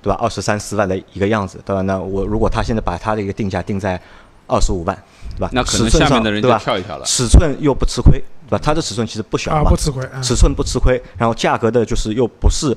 [0.01, 0.19] 对吧？
[0.21, 1.83] 二十三四万的一个样子，对吧？
[1.83, 4.01] 那我如果他现在把他的一个定价定在
[4.47, 4.97] 二十五万，
[5.37, 5.51] 对吧？
[5.53, 6.49] 那可能下面的人就？
[6.59, 7.05] 跳一跳了。
[7.05, 8.13] 尺寸又不吃亏，
[8.49, 8.59] 对吧？
[8.63, 10.03] 它的尺寸其实不小啊，不，吃亏。
[10.15, 12.77] 嗯尺寸不吃亏，然后价格的就是又不是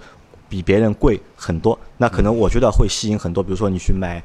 [0.49, 4.21] 比别人贵很多，那可能我觉得会吸引很多，比如说你去买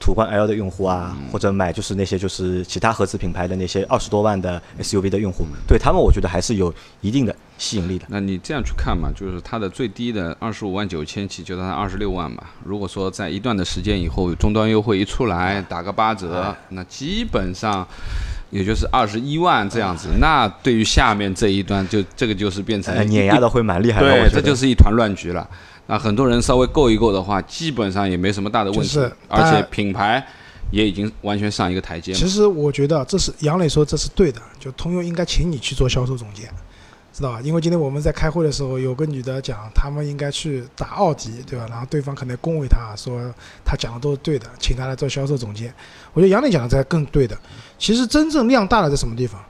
[0.00, 8.06] 途观 L 的用户啊，或者买就是那些就是其他合资品牌的那些二十多万的 SUV 的用户，对他们我觉得还是有一定的吸引力的。
[8.08, 12.50] 那你这样去看嘛，就是它的最低的二十五万九千起，就它二十六万吧。
[12.64, 17.86] 如果说在一段的时间以后，终端优惠一出来，打个八折，那基本上
[18.50, 20.08] 也就是二十一万这样子。
[20.18, 25.46] 那对于下面这一段，就这个就是变成呃，碾压的会蛮厉害的，我对，觉得这就是一团乱局了。
[25.90, 30.24] 那很多人稍微够一够的话，基本上也没什么大的问题，就是而且品牌
[30.70, 32.28] 也已经完全上一个台阶嘛其。
[32.28, 36.48] 实我觉得这是杨磊说这是对的，就通用应该请你去做销售总监，
[37.12, 37.40] 知道吧？
[37.42, 41.66] 因为今天我们在开会的时候，有个女的讲他们应该去打奥迪，对吧？
[41.68, 43.20] 然后对方可能恭维她说
[43.64, 45.74] 她讲的都是对的，请她来做销售总监。
[46.12, 47.36] 我觉得杨磊讲的才更对的。
[47.80, 49.42] 其实真正量大了在什么地方？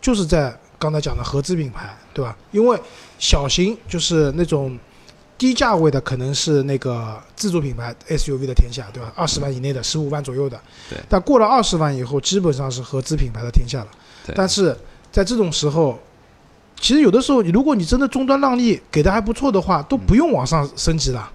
[0.00, 2.36] 就是在刚才讲的合资品牌，对吧？
[2.52, 2.78] 因为
[3.18, 4.78] 小型就是那种
[5.40, 9.10] 低价位的，可能是那个自主品牌 SUV 的天下，对吧？
[9.16, 10.60] 二十万以内的，十五万左右的。
[10.90, 13.86] 对但过了二十万以后，基本上是合资品牌的天下了。
[14.26, 14.76] 对但是
[15.10, 15.98] 在这种时候，
[16.78, 21.30] 其实有的时候，你如果你真的终端让利给的还不错的话，都不用往上升级了。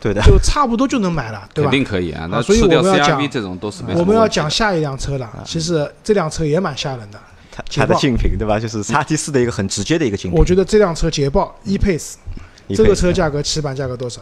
[0.00, 1.70] 对的，就差不多就能买了，对吧肯吧？
[1.70, 2.26] 定可以啊。
[2.30, 7.20] 那所以我们要讲这种都是没什么我们要讲下一辆车了，其实这辆车也蛮吓人的。
[7.52, 8.58] 它它的竞品对吧？
[8.58, 10.40] 就是叉 T 四的一个很直接的一个竞品。
[10.40, 12.39] 我觉得这辆车捷豹 E-Pace 一
[12.74, 14.20] 这个车价格起板价格多少？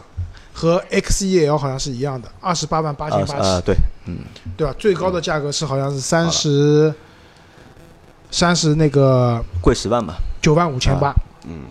[0.51, 3.75] 和 XEL 好像是一样的，二十八万八千八呃呃，起，对，
[4.57, 4.75] 对吧？
[4.77, 6.93] 最高的价格是好像是三十，
[8.29, 10.15] 三十那个贵十万吧。
[10.41, 11.13] 九万五千八。
[11.45, 11.61] 嗯，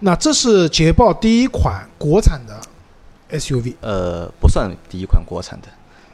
[0.00, 2.58] 那这是捷豹第一款国产的
[3.38, 5.68] SUV，呃，不算第一款国产的，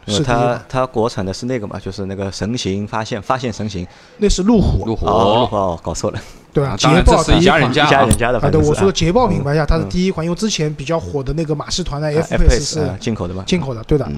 [0.06, 3.86] 因为它是第一款它国产的是那个嘛，就是那个神行发现发现神行。
[4.18, 6.18] 那是路虎，路虎哦，哦，搞错了，
[6.52, 6.70] 对吧？
[6.70, 14.04] 啊捷豹是第款一家人家一家人家的，啊，对，我说的捷豹品牌下，它是嗯第一款，因为之前比较火的那个马戏团的啊 F F-Pace，是呃进口的嘛，进口的，对的。
[14.08, 14.16] 嗯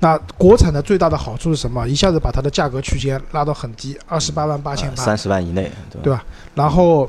[0.00, 1.86] 那国产的最大的好处是什么？
[1.86, 6.02] 一下子把它的价格区间拉到很低，二十八万八千八，三十万以内，对吧？
[6.02, 6.24] 对吧？
[6.56, 7.08] 然后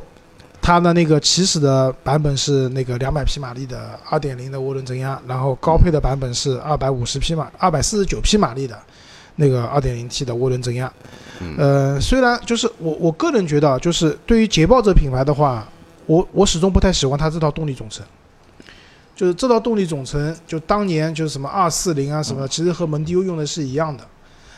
[0.63, 8.79] 它的那个起始的版本是那个两百匹马力的二点零的涡轮增压，然后高配的版本是二百五十匹马、二百四十九匹马力的
[9.35, 10.91] 那个二点零 T 的涡轮增压。
[11.41, 15.67] 嗯呃，虽然就是我我个人觉得啊，就是对于捷豹这品牌的话，
[16.05, 18.05] 我我始终不太喜欢它这套动力总成。
[19.13, 24.03] 就是这套动力总成，就当年就是什么二四零啊什么的，其实和蒙迪欧用的是一样的。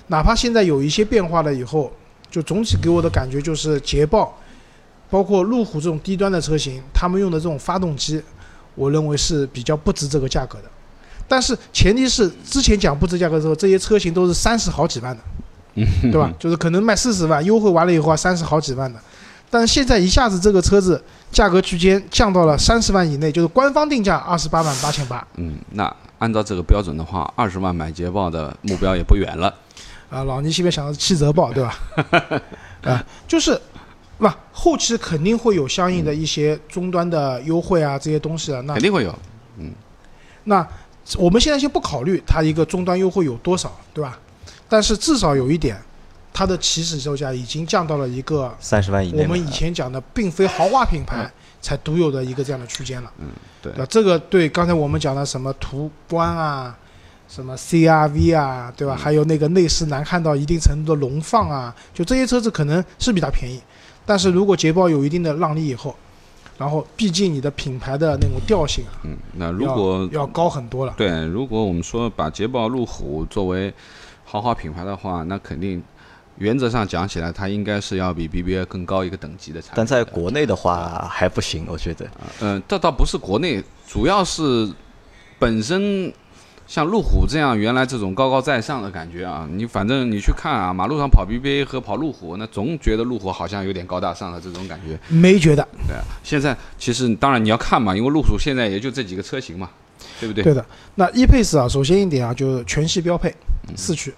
[0.08, 1.91] 哪怕现在有一些变化了以后，
[2.30, 4.38] 就总体给我的感觉就是捷豹，
[5.10, 8.22] 包括路虎这种低端的车型，他们用的这种发动机，
[8.76, 10.65] 我认为是比较不值这个价格的。
[11.28, 15.24] 但是前提是之前讲不值价格的时候，这些车型都是三十好几万的，
[16.12, 16.32] 对吧？
[16.38, 19.00] 就是可能卖四十万，优惠完了以后啊，三十好几万的。
[19.50, 29.54] 但是现在一下子这个车子价格区间降到了三十万以内，就是官方定价二十八万八千八嗯，那按照这个标准的话，二十万买捷豹的目标也不远了。
[30.10, 30.24] 啊。
[30.24, 31.78] 老倪现在想的是七折报，对吧？
[32.84, 33.60] 啊，就是，
[34.17, 38.62] 不，后期肯定会有相应的一些终端的优惠啊，这些东西啊。
[38.62, 39.13] 那肯定会有。
[39.58, 39.71] 嗯
[40.45, 40.65] 那
[41.17, 44.19] 我们现在先不考虑它一个终端优惠有多少，对吧？
[44.69, 45.80] 但是至少有一点，
[46.34, 49.23] 它的起始售价已经降到了一个三十万以内。
[49.23, 53.12] 我们以前讲的并非豪华品牌才独有的一个这样的区间了。
[53.17, 53.28] 嗯，
[53.62, 53.86] 对那？
[53.86, 56.75] 这个对刚才我们讲的什么途观啊，
[57.28, 58.95] 什么 CRV 啊，对吧？
[58.95, 63.60] 还有那个内饰难看到一定程度的荣放啊，就这些车子可能是比它便宜，
[64.06, 65.96] 但是如果捷豹有一定的让利以后，
[66.58, 70.94] 然后毕竟你的品牌的那种调性啊，嗯，那如果要要高很多了。
[70.96, 73.74] 对，如果我们说把捷豹、路虎作为
[74.24, 75.84] 豪华品牌的话，那肯定
[76.38, 79.78] 原则上讲起来，它应该是要比 BBA 更高一个等级的产品的。
[79.78, 82.08] 但在国内的话还不行，我觉得。
[82.39, 84.72] 嗯，这倒不是国内，主要是
[85.38, 86.13] 本身
[86.67, 94.97] 像路虎这样原来这种高高在上的感觉啊，你反正你去看啊，马路上跑 BBA 和跑路虎，那总觉得路虎好像有点高大上的这种感觉。
[95.08, 99.69] 没觉得，对啊，现在其实当然你要看嘛，因为路虎现在也就这几个车型嘛，
[100.19, 100.43] 对不对？
[100.43, 100.65] 对的。
[100.95, 103.34] 那 E-Pace 啊，首先一点啊，就是全系标配
[103.75, 104.12] 四驱。
[104.12, 104.15] 嗯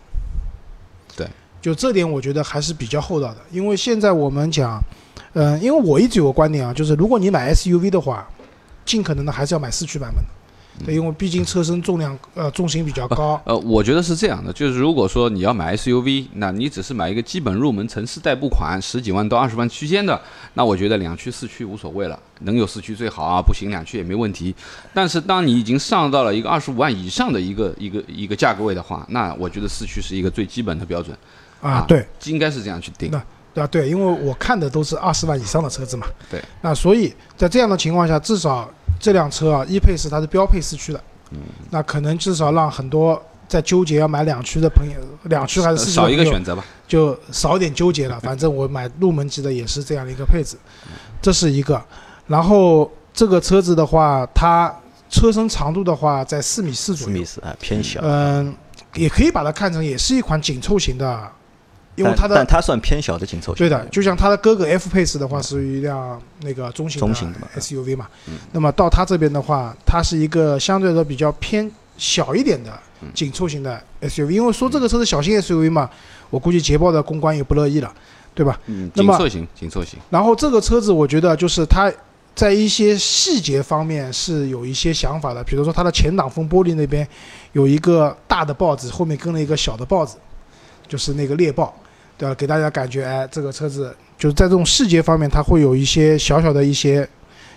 [1.18, 1.28] 对，
[1.62, 4.80] 就这点我觉得还是比较厚道的，因为现在我们讲，
[5.34, 8.28] 嗯、因为我一直有个观点啊，就是如果你买 SUV 的话，
[8.86, 10.30] 尽可能的还是要买四驱版本的。
[10.86, 20.20] 对，因为毕竟车身重量呃重心比较高，呃，我觉得是这样的，就是如果说你要买 SUV，那你只是买一个基本入门城市代步款，十几万到二十万区间的，
[20.54, 24.54] 那我觉得两驱四驱无所谓了，能有四驱最好啊，不行两驱也没问题。
[24.94, 31.18] 但是当你已经上到了一个二十五万以上的一个一个一个价格位的话，那我觉得四驱是一个最基本的标准，
[31.62, 33.22] 啊，对，应该是这样去定那。
[33.54, 33.68] 对吧？
[33.72, 36.06] 对，因为我看的都是二十万以上的车子嘛。
[36.30, 36.40] 对。
[36.62, 41.02] 那所以在这样的情况下，至少这辆车啊，E-Pace 它是标配四驱的。
[41.32, 41.40] 嗯。
[41.70, 46.64] 那可能至少让很多在纠结要买两驱的朋友，两驱还是四驱少一个选择吧。
[46.88, 48.20] 就少一点纠结了。
[48.20, 50.56] 反正我买入门级的也是这样的一个配置，
[51.22, 51.82] 这是一个。
[52.28, 54.74] 然后这个车子的话，它
[55.10, 58.00] 车身长度的话在四米四左右四米，四啊，偏小。
[58.04, 58.56] 嗯，
[58.96, 61.32] 也可以把它看成也是一款紧凑型的，
[61.98, 63.58] 因为但它的但它算偏小的紧凑型。
[63.58, 68.08] 对的，就像它的哥哥 F Pace 的话，属于一辆那个中型中型的嘛 SUV 嘛。
[68.28, 74.30] 嗯那么到它这边的话，它是一个相对来说比较偏小一点的嗯紧凑型的 SUV。
[74.30, 75.90] 因为说这个车是小型 SUV 嘛，
[76.30, 77.94] 我估计捷豹的公关也不乐意了，
[78.34, 78.60] 对吧？
[78.68, 80.00] 嗯，紧凑型，紧凑型。
[80.10, 81.92] 然后这个车子，我觉得就是它
[82.36, 87.08] 在一些细节方面是有一些想法的，比如说它的前挡风玻璃那边
[87.54, 90.18] 有一个大的豹子，后面跟了一个小的豹子，
[90.88, 91.76] 就是那个猎豹，
[92.18, 92.36] 对吧？
[92.36, 97.08] 给大家感觉，哎，这个车子就是在这种细节方面，它会有一些小小的一些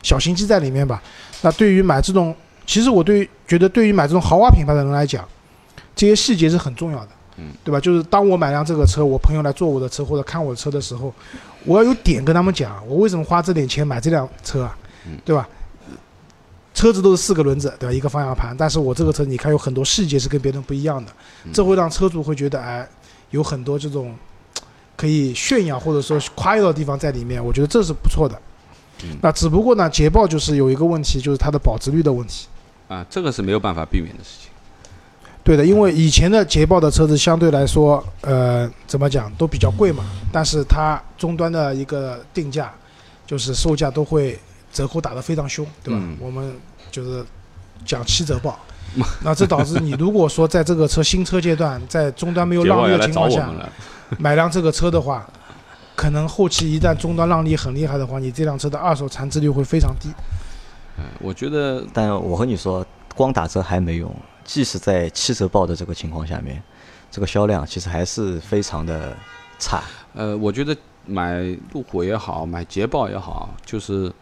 [0.02, 1.02] 小心机在里面吧。
[1.42, 2.34] 那对于买这种，
[2.66, 5.26] 其实我对觉得对于买这种豪华品牌的人来讲，
[5.96, 7.08] 这些细节是很重要的。
[7.36, 7.80] 嗯，对吧？
[7.80, 11.14] 就是当我买辆这个车，我朋友来坐我的车或者看我的车的时候，
[11.64, 14.76] 我要有点跟他们讲，我为什么花这点钱买这辆车啊？
[15.06, 15.48] 嗯对吧？
[16.74, 17.92] 车子都是四个轮子，对吧？
[17.92, 21.10] 一个方向盘，但是我这个车你看有很多细节是跟别人不一样的，
[21.52, 22.86] 这会让车主会觉得哎，
[23.30, 24.14] 有很多这种
[25.00, 28.38] 可以炫耀或者说夸耀的地方在里面，我觉得这是不错的。
[29.02, 32.46] 嗯那只不过呢，捷豹就是有一个问题，就是它的保值率的问题。
[32.86, 34.50] 啊，这个是没有办法避免的事情。
[35.42, 42.70] 对的，因为以前的捷豹的车子相对来说，呃，怎么讲都比较贵嘛，但是它终端的一个定价，
[43.26, 44.38] 就是售价都会
[44.70, 45.98] 折扣打得非常凶，对吧？
[46.02, 46.54] 嗯我们
[46.90, 47.24] 就是
[47.86, 48.58] 讲七折报，
[49.22, 53.48] 那这导致你如果说在这个车新车阶段，在终端没有 让利的情况下。
[54.18, 55.28] 买辆这个车的话，
[55.94, 60.08] 可能后期一旦终端让利很厉害的话，你这辆车的二手残值率会非常低。
[60.98, 62.84] 嗯，我觉得但我和你说，
[63.14, 66.62] 光打折还没用，即使在七折报的这个情况下面，
[67.10, 69.16] 这个销量其实还是非常的
[69.58, 69.82] 差。
[70.14, 71.40] 呃，我觉得买
[71.72, 74.12] 路虎也好，买捷豹也好，就是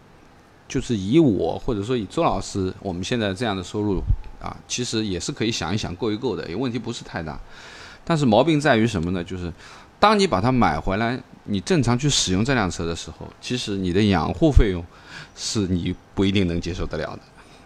[0.68, 4.02] 就是以我或者说以周老师我们现在这样的收入
[4.40, 7.38] 啊，其实也是可以想一想够一够的，也问题不是太大。
[8.08, 9.22] 但是毛病在于什么呢？
[9.22, 9.52] 就是
[10.00, 14.82] 当你把它买回来，你正常去使用这辆车的时候，其实你的养护费用
[15.36, 17.20] 是你不一定能接受得了的。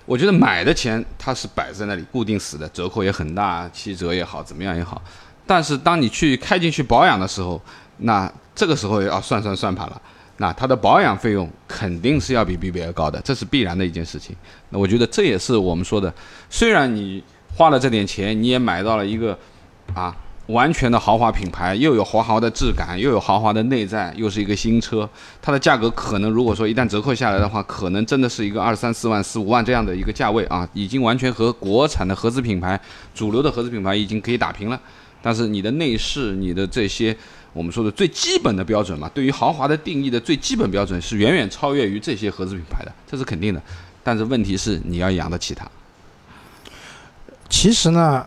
[0.04, 5.00] 我觉得买的钱它是摆在那里固定死的，折扣也很大，七折也好，怎么样也好。
[5.46, 7.62] 但是当你去开进去保养的时候，
[7.98, 10.02] 那这个时候要算算算盘了。
[10.38, 14.34] 那它的保养费用肯定是要比 BBA 高的，这是必然的一件事情。
[14.70, 16.12] 那我觉得这也是我们说的，
[16.50, 17.22] 虽然你
[17.56, 19.38] 花了这点钱，你也买到了一个
[19.94, 20.16] 啊
[20.52, 25.08] 完全的豪华品牌，又有豪华的质感，又有豪华的内在，又是一个新车，
[25.40, 32.78] 它的价格可能如果说一旦折扣下来的话，可能真的是一个二三四万、四五万这样的一个价位啊，已经完全和国产的合资品牌、
[33.14, 34.78] 主流的合资品牌已经可以打平了。
[35.22, 37.16] 但是你的内饰、你的这些
[37.52, 43.62] 我们说的最基本的标准嘛，对于豪华的定义的最基本标准是远远超越于这些合资品牌的，这是肯定的。
[44.02, 45.66] 但是问题是你要养得起它。
[47.48, 48.26] 其实呢，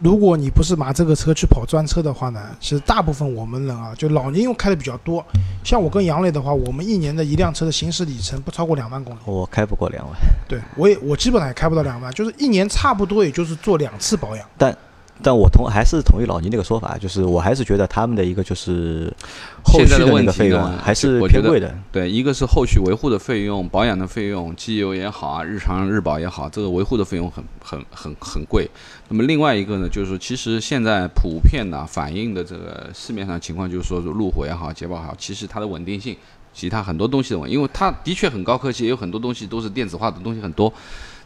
[0.00, 5.24] 如果你不是拿这个车去跑专车的话呢，其实大部分我们人啊，就老年用开的比较多。
[5.64, 9.18] 像我跟杨磊的话，我们一年的一辆车的行驶里程不超过两万公里。
[9.24, 10.14] 我开不过两万，
[10.46, 14.46] 对我也我基本上也开不到两万，就是一年差不多也就是做两次保养。
[14.58, 14.76] 但
[15.34, 19.12] 我同还是同意老倪那个说法，就是我还是觉得他们的一个就是
[19.64, 21.74] 后续的问题那个费用呢还是偏贵的。
[21.90, 28.68] 对，一个是后续维护的费用、保养的费用、机油也好啊，日常日保也好，这个维护的费用很很很很贵。
[29.08, 36.14] 那么另外一个呢，就是说，其实现在普遍呢反映的这个市面上情况，就是说路虎也好，捷豹也好，其实它的稳定性，
[36.52, 40.72] 其他很多东西的稳，因为它的确很高科技，也有很多东西都是电子化的东西很多。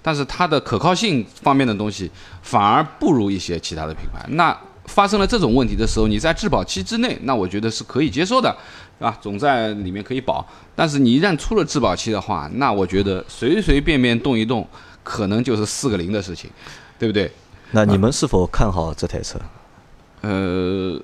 [0.02, 2.10] 但是它的可靠性方面的东西
[2.42, 4.24] 反而不如一些其他的品牌。
[4.30, 8.56] 那发生了这种问题的时候，你在质保期之内，那我觉得是可以接受的，
[8.98, 10.44] 啊，总在里面可以保。
[10.74, 14.66] 但是你一旦出了质保期的话，那我觉得随随便便动一动，
[15.04, 16.50] 可能就是四个零的事情，
[16.98, 17.30] 对不对？
[17.70, 19.38] 那你们是否看好这台车？
[20.22, 21.00] 呃，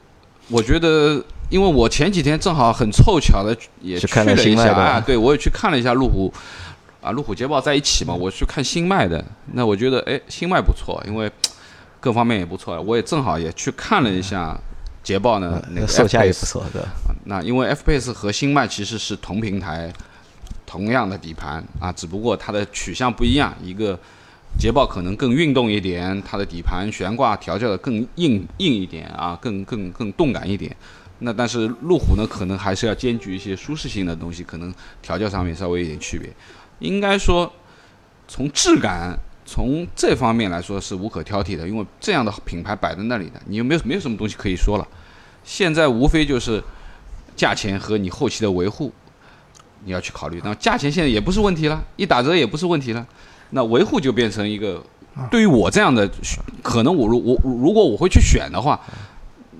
[0.49, 6.32] 我觉得，因为我前几天正好很凑巧的也去了了一下啊，对我也去看了一下路虎，
[7.01, 11.30] 啊，路虎捷豹在一起嘛，我去看新迈的，那我觉得哎，新迈不错，因为
[12.01, 14.59] 各方面也不错，我也正好也去看了一下
[15.03, 16.88] 捷豹呢，那个售价也不错，对吧？
[17.26, 19.92] 那因为 F-Pace 和新迈其实是同平台、
[20.66, 23.55] 同样的底盘啊，只不过它的取向不一样。
[23.62, 23.99] 一个
[24.59, 30.74] 捷豹可能更运动一点，它的底盘悬挂调教的更硬硬一点啊，更更更动感一点。
[31.20, 36.30] 那但是路虎呢，可能还是要兼具一些舒适性的东西，可能调教上面稍微有点区别。
[36.79, 37.53] 应该说，
[38.29, 39.18] 从质感。
[39.49, 44.85] 从这方面来说是无可挑剔的，因为这样的品牌摆在那里的，你又没有没有什么东西可以说了。
[45.45, 46.61] 现在无非就是
[47.37, 48.91] 价钱和你后期的维护，
[49.85, 50.43] 你要去考虑。
[50.43, 53.07] 那价钱现在也不是问题了，一打折也不是问题了，
[53.51, 54.83] 那维护就变成一个
[55.31, 56.11] 对于我这样的，
[56.61, 58.81] 可能我如我如果我会去选的话，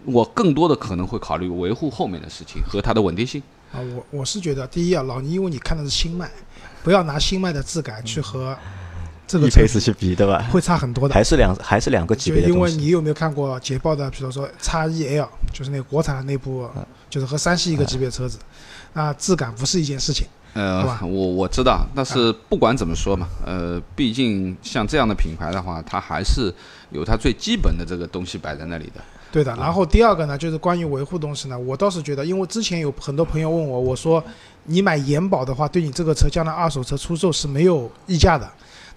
[0.05, 3.41] 我更多的可能会考虑维护后面的事情和它的稳定性。
[3.73, 6.29] 啊，我我是觉得，第一啊，老倪，因为你看的是新迈，
[6.87, 8.57] 不要拿新迈的质感去和
[9.27, 10.47] 这个车一配置去比，对吧？
[10.53, 11.13] 会差很多的。
[11.13, 12.77] 还是两还是两个级就因为别的东西。
[12.77, 16.71] 你有没有看过捷豹的，比如说 x E L，就是那个国产的那部，
[17.11, 18.39] 就是和三系一个级别车子，
[18.93, 20.29] 那质感不是一件事情。
[20.55, 26.55] 呃，我我知道，但是不管怎么说嘛，呃，毕竟像这样的品牌的话，它还是
[26.91, 29.03] 有它最基本的这个东西摆在那里的。
[29.33, 34.23] 对的，然后第二个呢，就是关于维护东西呢，我倒是觉得，因为之前有很多朋友问我，我说
[34.67, 38.49] 你买延保的话，对你这个车将来二手车出售是没有溢价的，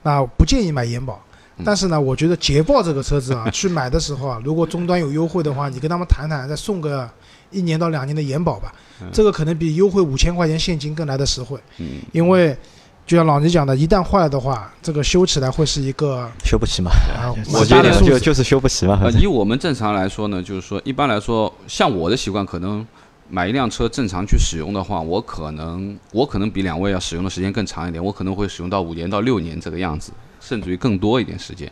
[0.03, 1.19] 那不建议买延保。
[1.65, 7.09] 但是呢，我觉得捷豹这个车子啊， 去买的时候啊，如果终端有优惠的话，你跟他们谈谈，再送个
[7.51, 8.73] 一年到两年的延保吧，
[9.11, 11.59] 这个可能比优惠五千块钱现金更来的实惠。
[11.79, 12.57] 嗯，因为
[13.05, 18.97] 就像老倪讲的，一旦坏了的话，这个修起来会是一个修不起嘛，啊，我觉得就就是修不起嘛。
[19.19, 22.87] 以我们正常来说呢，就是说一般来说，像我的习惯，可能
[23.29, 30.11] 买一辆车正常去使用的话，我可能我可能比两位要使用的时间更长一点，我可能会使用到五年到六年这个样子，
[30.41, 31.71] 甚至于更多一点时间。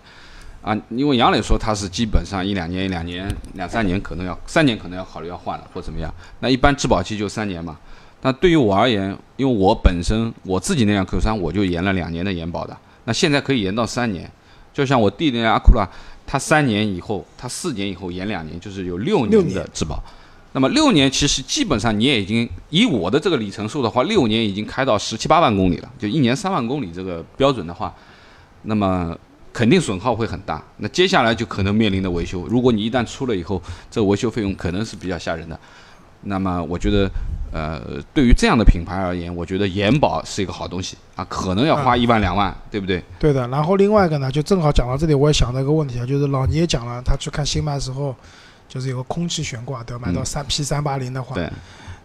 [0.62, 6.14] 啊，因为杨磊说他是基本上一两年、一两年、两三年可能要三年可能要考虑要换了或怎么样。
[6.40, 7.78] 那一般质保期就三年嘛。
[8.22, 14.30] 那对于我而言，因为我本身我自己那辆 Q 三我就延了两年的延保的，那现在可以延到三年。
[14.74, 15.88] 就像我弟那辆阿库拉，
[16.26, 20.04] 他三年以后，他四年以后延两年，就是有六年的质保。
[20.58, 27.94] 那么六年其实基本上你也已经以我的这个里程数的话，六年已经开到十七八万公里了，就一年三万公里这个标准的话，
[28.64, 29.16] 那么
[29.54, 30.60] 肯定损耗会很大。
[30.78, 35.60] 那接下来就可能面临的维修，如果你一旦出了以后，这个维修费用可能是比较吓人的。
[36.24, 37.08] 那么我觉得，
[37.54, 43.04] 呃，对于这样的品牌而言，我觉得延保是一个好东西啊，可能要花一万两万，对不对？
[43.20, 43.48] 对的。
[43.50, 48.16] 然后另外一个呢，就正好讲到这里，我也想到一个问题啊，就是老倪也讲了，他去看新麦时候，
[48.68, 50.08] 就是有个空气悬挂，对吧？
[50.08, 51.52] 买到嗯三 P 三八零的话，对，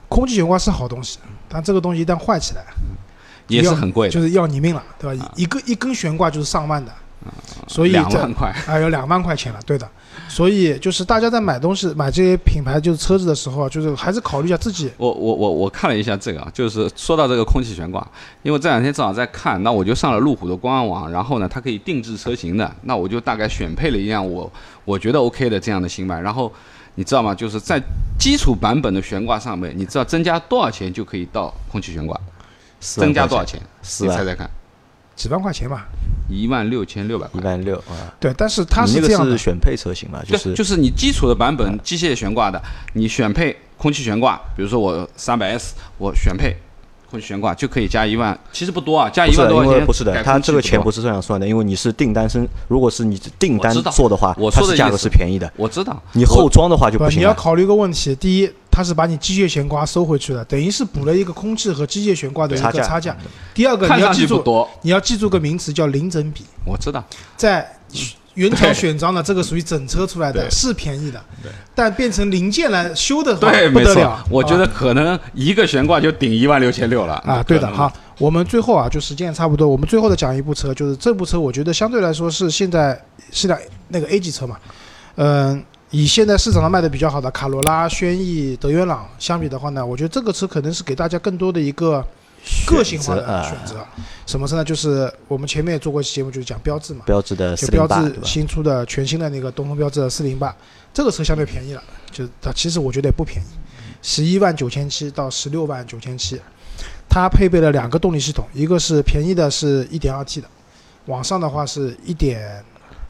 [0.08, 2.64] 空气悬挂是好东西，但这个东西一旦坏起来，
[3.48, 5.24] 也是很贵的，就是要你命了，对吧？
[5.24, 5.32] 啊。
[5.36, 6.92] 一个一根悬挂就是上万的，
[7.72, 8.54] 所以这两万块。
[8.66, 9.88] 啊， 有两万块钱了，对的。
[10.28, 14.90] 所以就是大家在买东西、买这些品牌就是车子的时候啊，就是还是考虑一下自己。
[14.96, 18.06] 我我我我看了一下这个啊，就是说到这个空气悬挂，
[18.42, 24.50] 因为这两天正好在看，那我就上了路虎的官网，然后呢，它可以定制车型的，那我就大概选配了一辆我
[24.84, 26.52] 我觉得 OK 的这样的新版，然后
[26.94, 27.34] 你知道吗？
[27.34, 27.82] 就是在
[28.18, 32.18] 基础版本的悬挂上面，你知道增加多少钱就可以到空气悬挂？
[32.80, 33.60] 增加多少钱？
[34.00, 34.48] 你猜猜看，
[35.14, 35.86] 几万块钱吧，
[36.28, 37.50] 一万六千六百块一块。
[37.50, 38.12] 万六啊。
[38.18, 40.22] 对，但是它是这样的，是选配车型嘛？
[40.26, 42.60] 就，是就是你基础的版本机械悬挂的，
[42.94, 46.56] 你选配空气悬挂，比如说我三百 S，我选配
[47.12, 49.74] 空气悬挂就可以加一万，其实不多啊，加一万多块钱。
[49.74, 51.02] 因为不是的，它这个钱不是。
[51.02, 55.52] 这样算的，因为你是订单生，如果是你订单做的话，我它是价格说的意思是便宜的。
[55.56, 57.18] 我知道，你后装的话就不，行。
[57.18, 63.16] 你要考虑一个问题，第一，它是把你机械悬挂收回去了，等于是补了一个空气和机械悬挂的一差价个差价。
[63.52, 67.04] 第二个，你要记住，你要记住个名词叫零整比，我知道。
[67.36, 67.68] 在
[68.34, 71.22] 原厂选装的这个属于整车出来的，是便宜的，
[71.74, 77.14] 但变成零件来修的话，对，不得了。，我觉啊得可能一个悬挂就顶一万六千六了。
[77.26, 77.76] 啊，对的，可能。
[77.76, 82.98] 好，我们最后啊，就时间也差不多，我们最后的讲一部车，就是这部车，我觉得相对来说是现在
[83.30, 83.58] 是辆
[83.88, 84.56] 那个 A 级车嘛，
[85.16, 92.02] 嗯、以现在市场上卖的比较好的卡罗拉、轩逸、德源朗相比的话呢，我觉得这个车可能是给大家更多的一个
[92.66, 93.84] 个性化的啊选择。
[94.26, 94.64] 什么车呢？
[94.64, 98.20] 就是我们前面也做过一期节目，就是讲标致嘛，标志的就标四零八，对吧？
[98.22, 100.54] 致新出的全新的那个东风标致的四零八，
[100.94, 103.48] 这个车相对便宜了，就它其实我觉得也不便宜，
[104.00, 106.40] 十一万九千七到十六万九千七，
[107.08, 110.48] 它配备了两个动力系统，一个是便宜的是一点二 T 的，
[111.06, 112.64] 往上的话是一点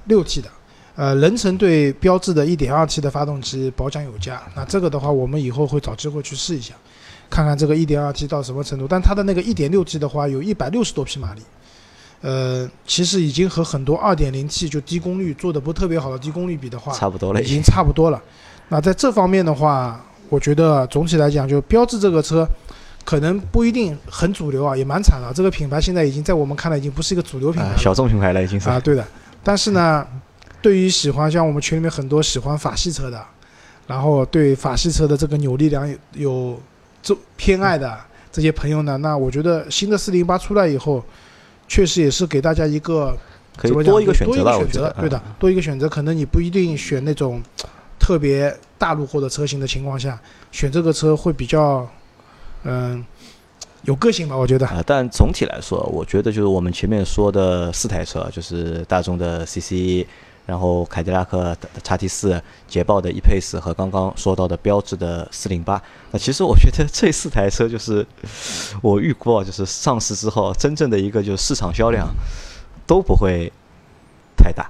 [0.06, 0.48] 六 T 的。
[0.94, 6.74] 呃，人成对标致的 1.2T 的发动机保奖有加，那这个的话，我们以后会找机会去试一下，
[7.32, 8.86] 看看这个 1.2T 到什么程度。
[8.86, 11.40] 但它的那个 1.6T 的话，有一百六十多匹马力，
[12.20, 17.62] 呃，其实已经和很多 2.0T 就低功率做的不特别好的低功率比的话，差不多了已经。
[17.62, 18.22] 差不多了。
[18.68, 22.46] 那在这方面的话，我觉得总体来讲，就标志这个车，
[23.04, 25.32] 可能不一定很主流啊，也蛮惨的。
[25.34, 27.74] 这个品牌现在已经在我们看来已经不是一个主流品牌了。
[27.74, 28.68] 啊小众品牌了已经是。
[28.68, 29.04] 啊，对的。
[29.42, 30.06] 但是呢，
[30.60, 33.20] 对于喜欢像我们群里面很多喜欢法系车的，
[33.86, 36.60] 然后对法系车的这个扭力梁有有
[37.02, 37.98] 这偏爱的
[38.30, 41.04] 这些朋友呢，那我觉得新的四零八出来以后，
[41.68, 43.14] 确实也是给大家一个
[43.56, 47.42] 可以多一个选多一个选择对的，多一个选择，可能你不一定选那种
[47.98, 50.18] 特别大路货的车型的情况下，
[50.50, 51.86] 选这个车会比较
[52.64, 53.04] 嗯、
[53.82, 54.64] 有个性吧，我觉得。
[54.68, 60.06] 啊，但总体来说，我觉得就是我们前面说的四台车，就是大众的 CC，
[60.44, 65.80] 然后凯迪拉克的叉 T 四、捷豹的 E Pace 和刚刚说到的标致的四零八。
[66.10, 68.06] 那其实我觉得这四台车就是
[68.82, 72.08] 我预估啊，就是上市之后真正的一个就是市场销量
[72.86, 73.52] 都不会
[74.36, 74.68] 太大。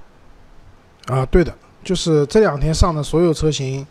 [1.07, 1.53] 啊，对的，
[1.83, 3.85] 就是这两天上的所有车型，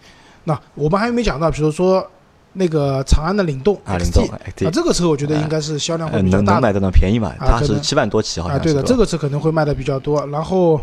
[0.45, 2.09] 那我们还没讲到，比如说
[2.55, 4.41] 那个长安的领动啊，领 XT 动啊，
[4.73, 7.35] 这个车我觉得应该是销量呃会比较大的能能买得到便宜嘛？
[7.39, 8.63] 它是七万多起，好啊，像啊。
[8.63, 10.27] 对的，这个车可能会卖的比较多。
[10.29, 10.81] 然后，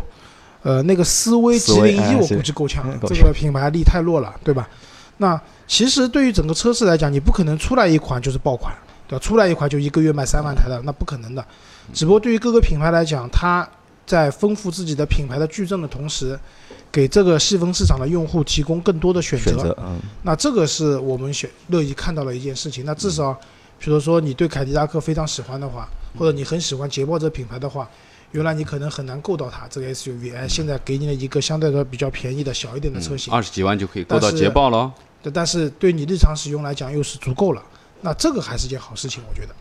[0.62, 4.68] 呃，那个思威思 G 零一我估计够呛这个品牌力太弱了，对吧？
[5.18, 8.74] 那其实对于整个车市来讲，你不可能出来一款就是爆款，
[9.06, 9.22] 对吧？
[9.22, 11.44] 出来一款就一个月卖三万台的，那不可能的。
[11.92, 13.68] 只不过对于各个品牌来讲，它
[14.06, 16.38] 在丰富自己的品牌的矩阵的同时，
[16.90, 19.50] 给这个细分市场的用户提供更多的选择。
[19.50, 22.84] 选择，嗯，那这个是我们选乐意看到的一件事情。
[22.84, 23.32] 那至少
[23.78, 25.88] 比如说你对凯迪拉克非常喜欢的话，
[26.18, 27.88] 或者你很喜欢捷豹这个品牌的话，
[28.32, 34.92] 原来你可能很难够到它这个 SUV，哎，现在给你了一个相对来说比较便宜的小一点的车型，二十几万就可以够到捷豹了。
[35.22, 37.62] 对但是对你日常使用来讲又是足够了，
[38.00, 39.54] 那这个还是件好事情，我觉得。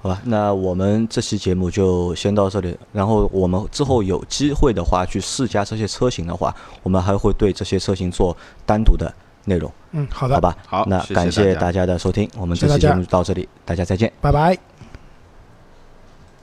[0.00, 2.76] 好吧，那我们这期节目就先到这里。
[2.92, 9.12] 然后我们之后有机会的话，去试驾这些车型的话，我们还会对这些车型做单独的
[9.44, 10.56] 内容，嗯，好的，好吧？
[10.66, 14.12] 好那感谢大家的收听，我们这期节目就到这里，大家再见。
[14.20, 14.75] 拜拜。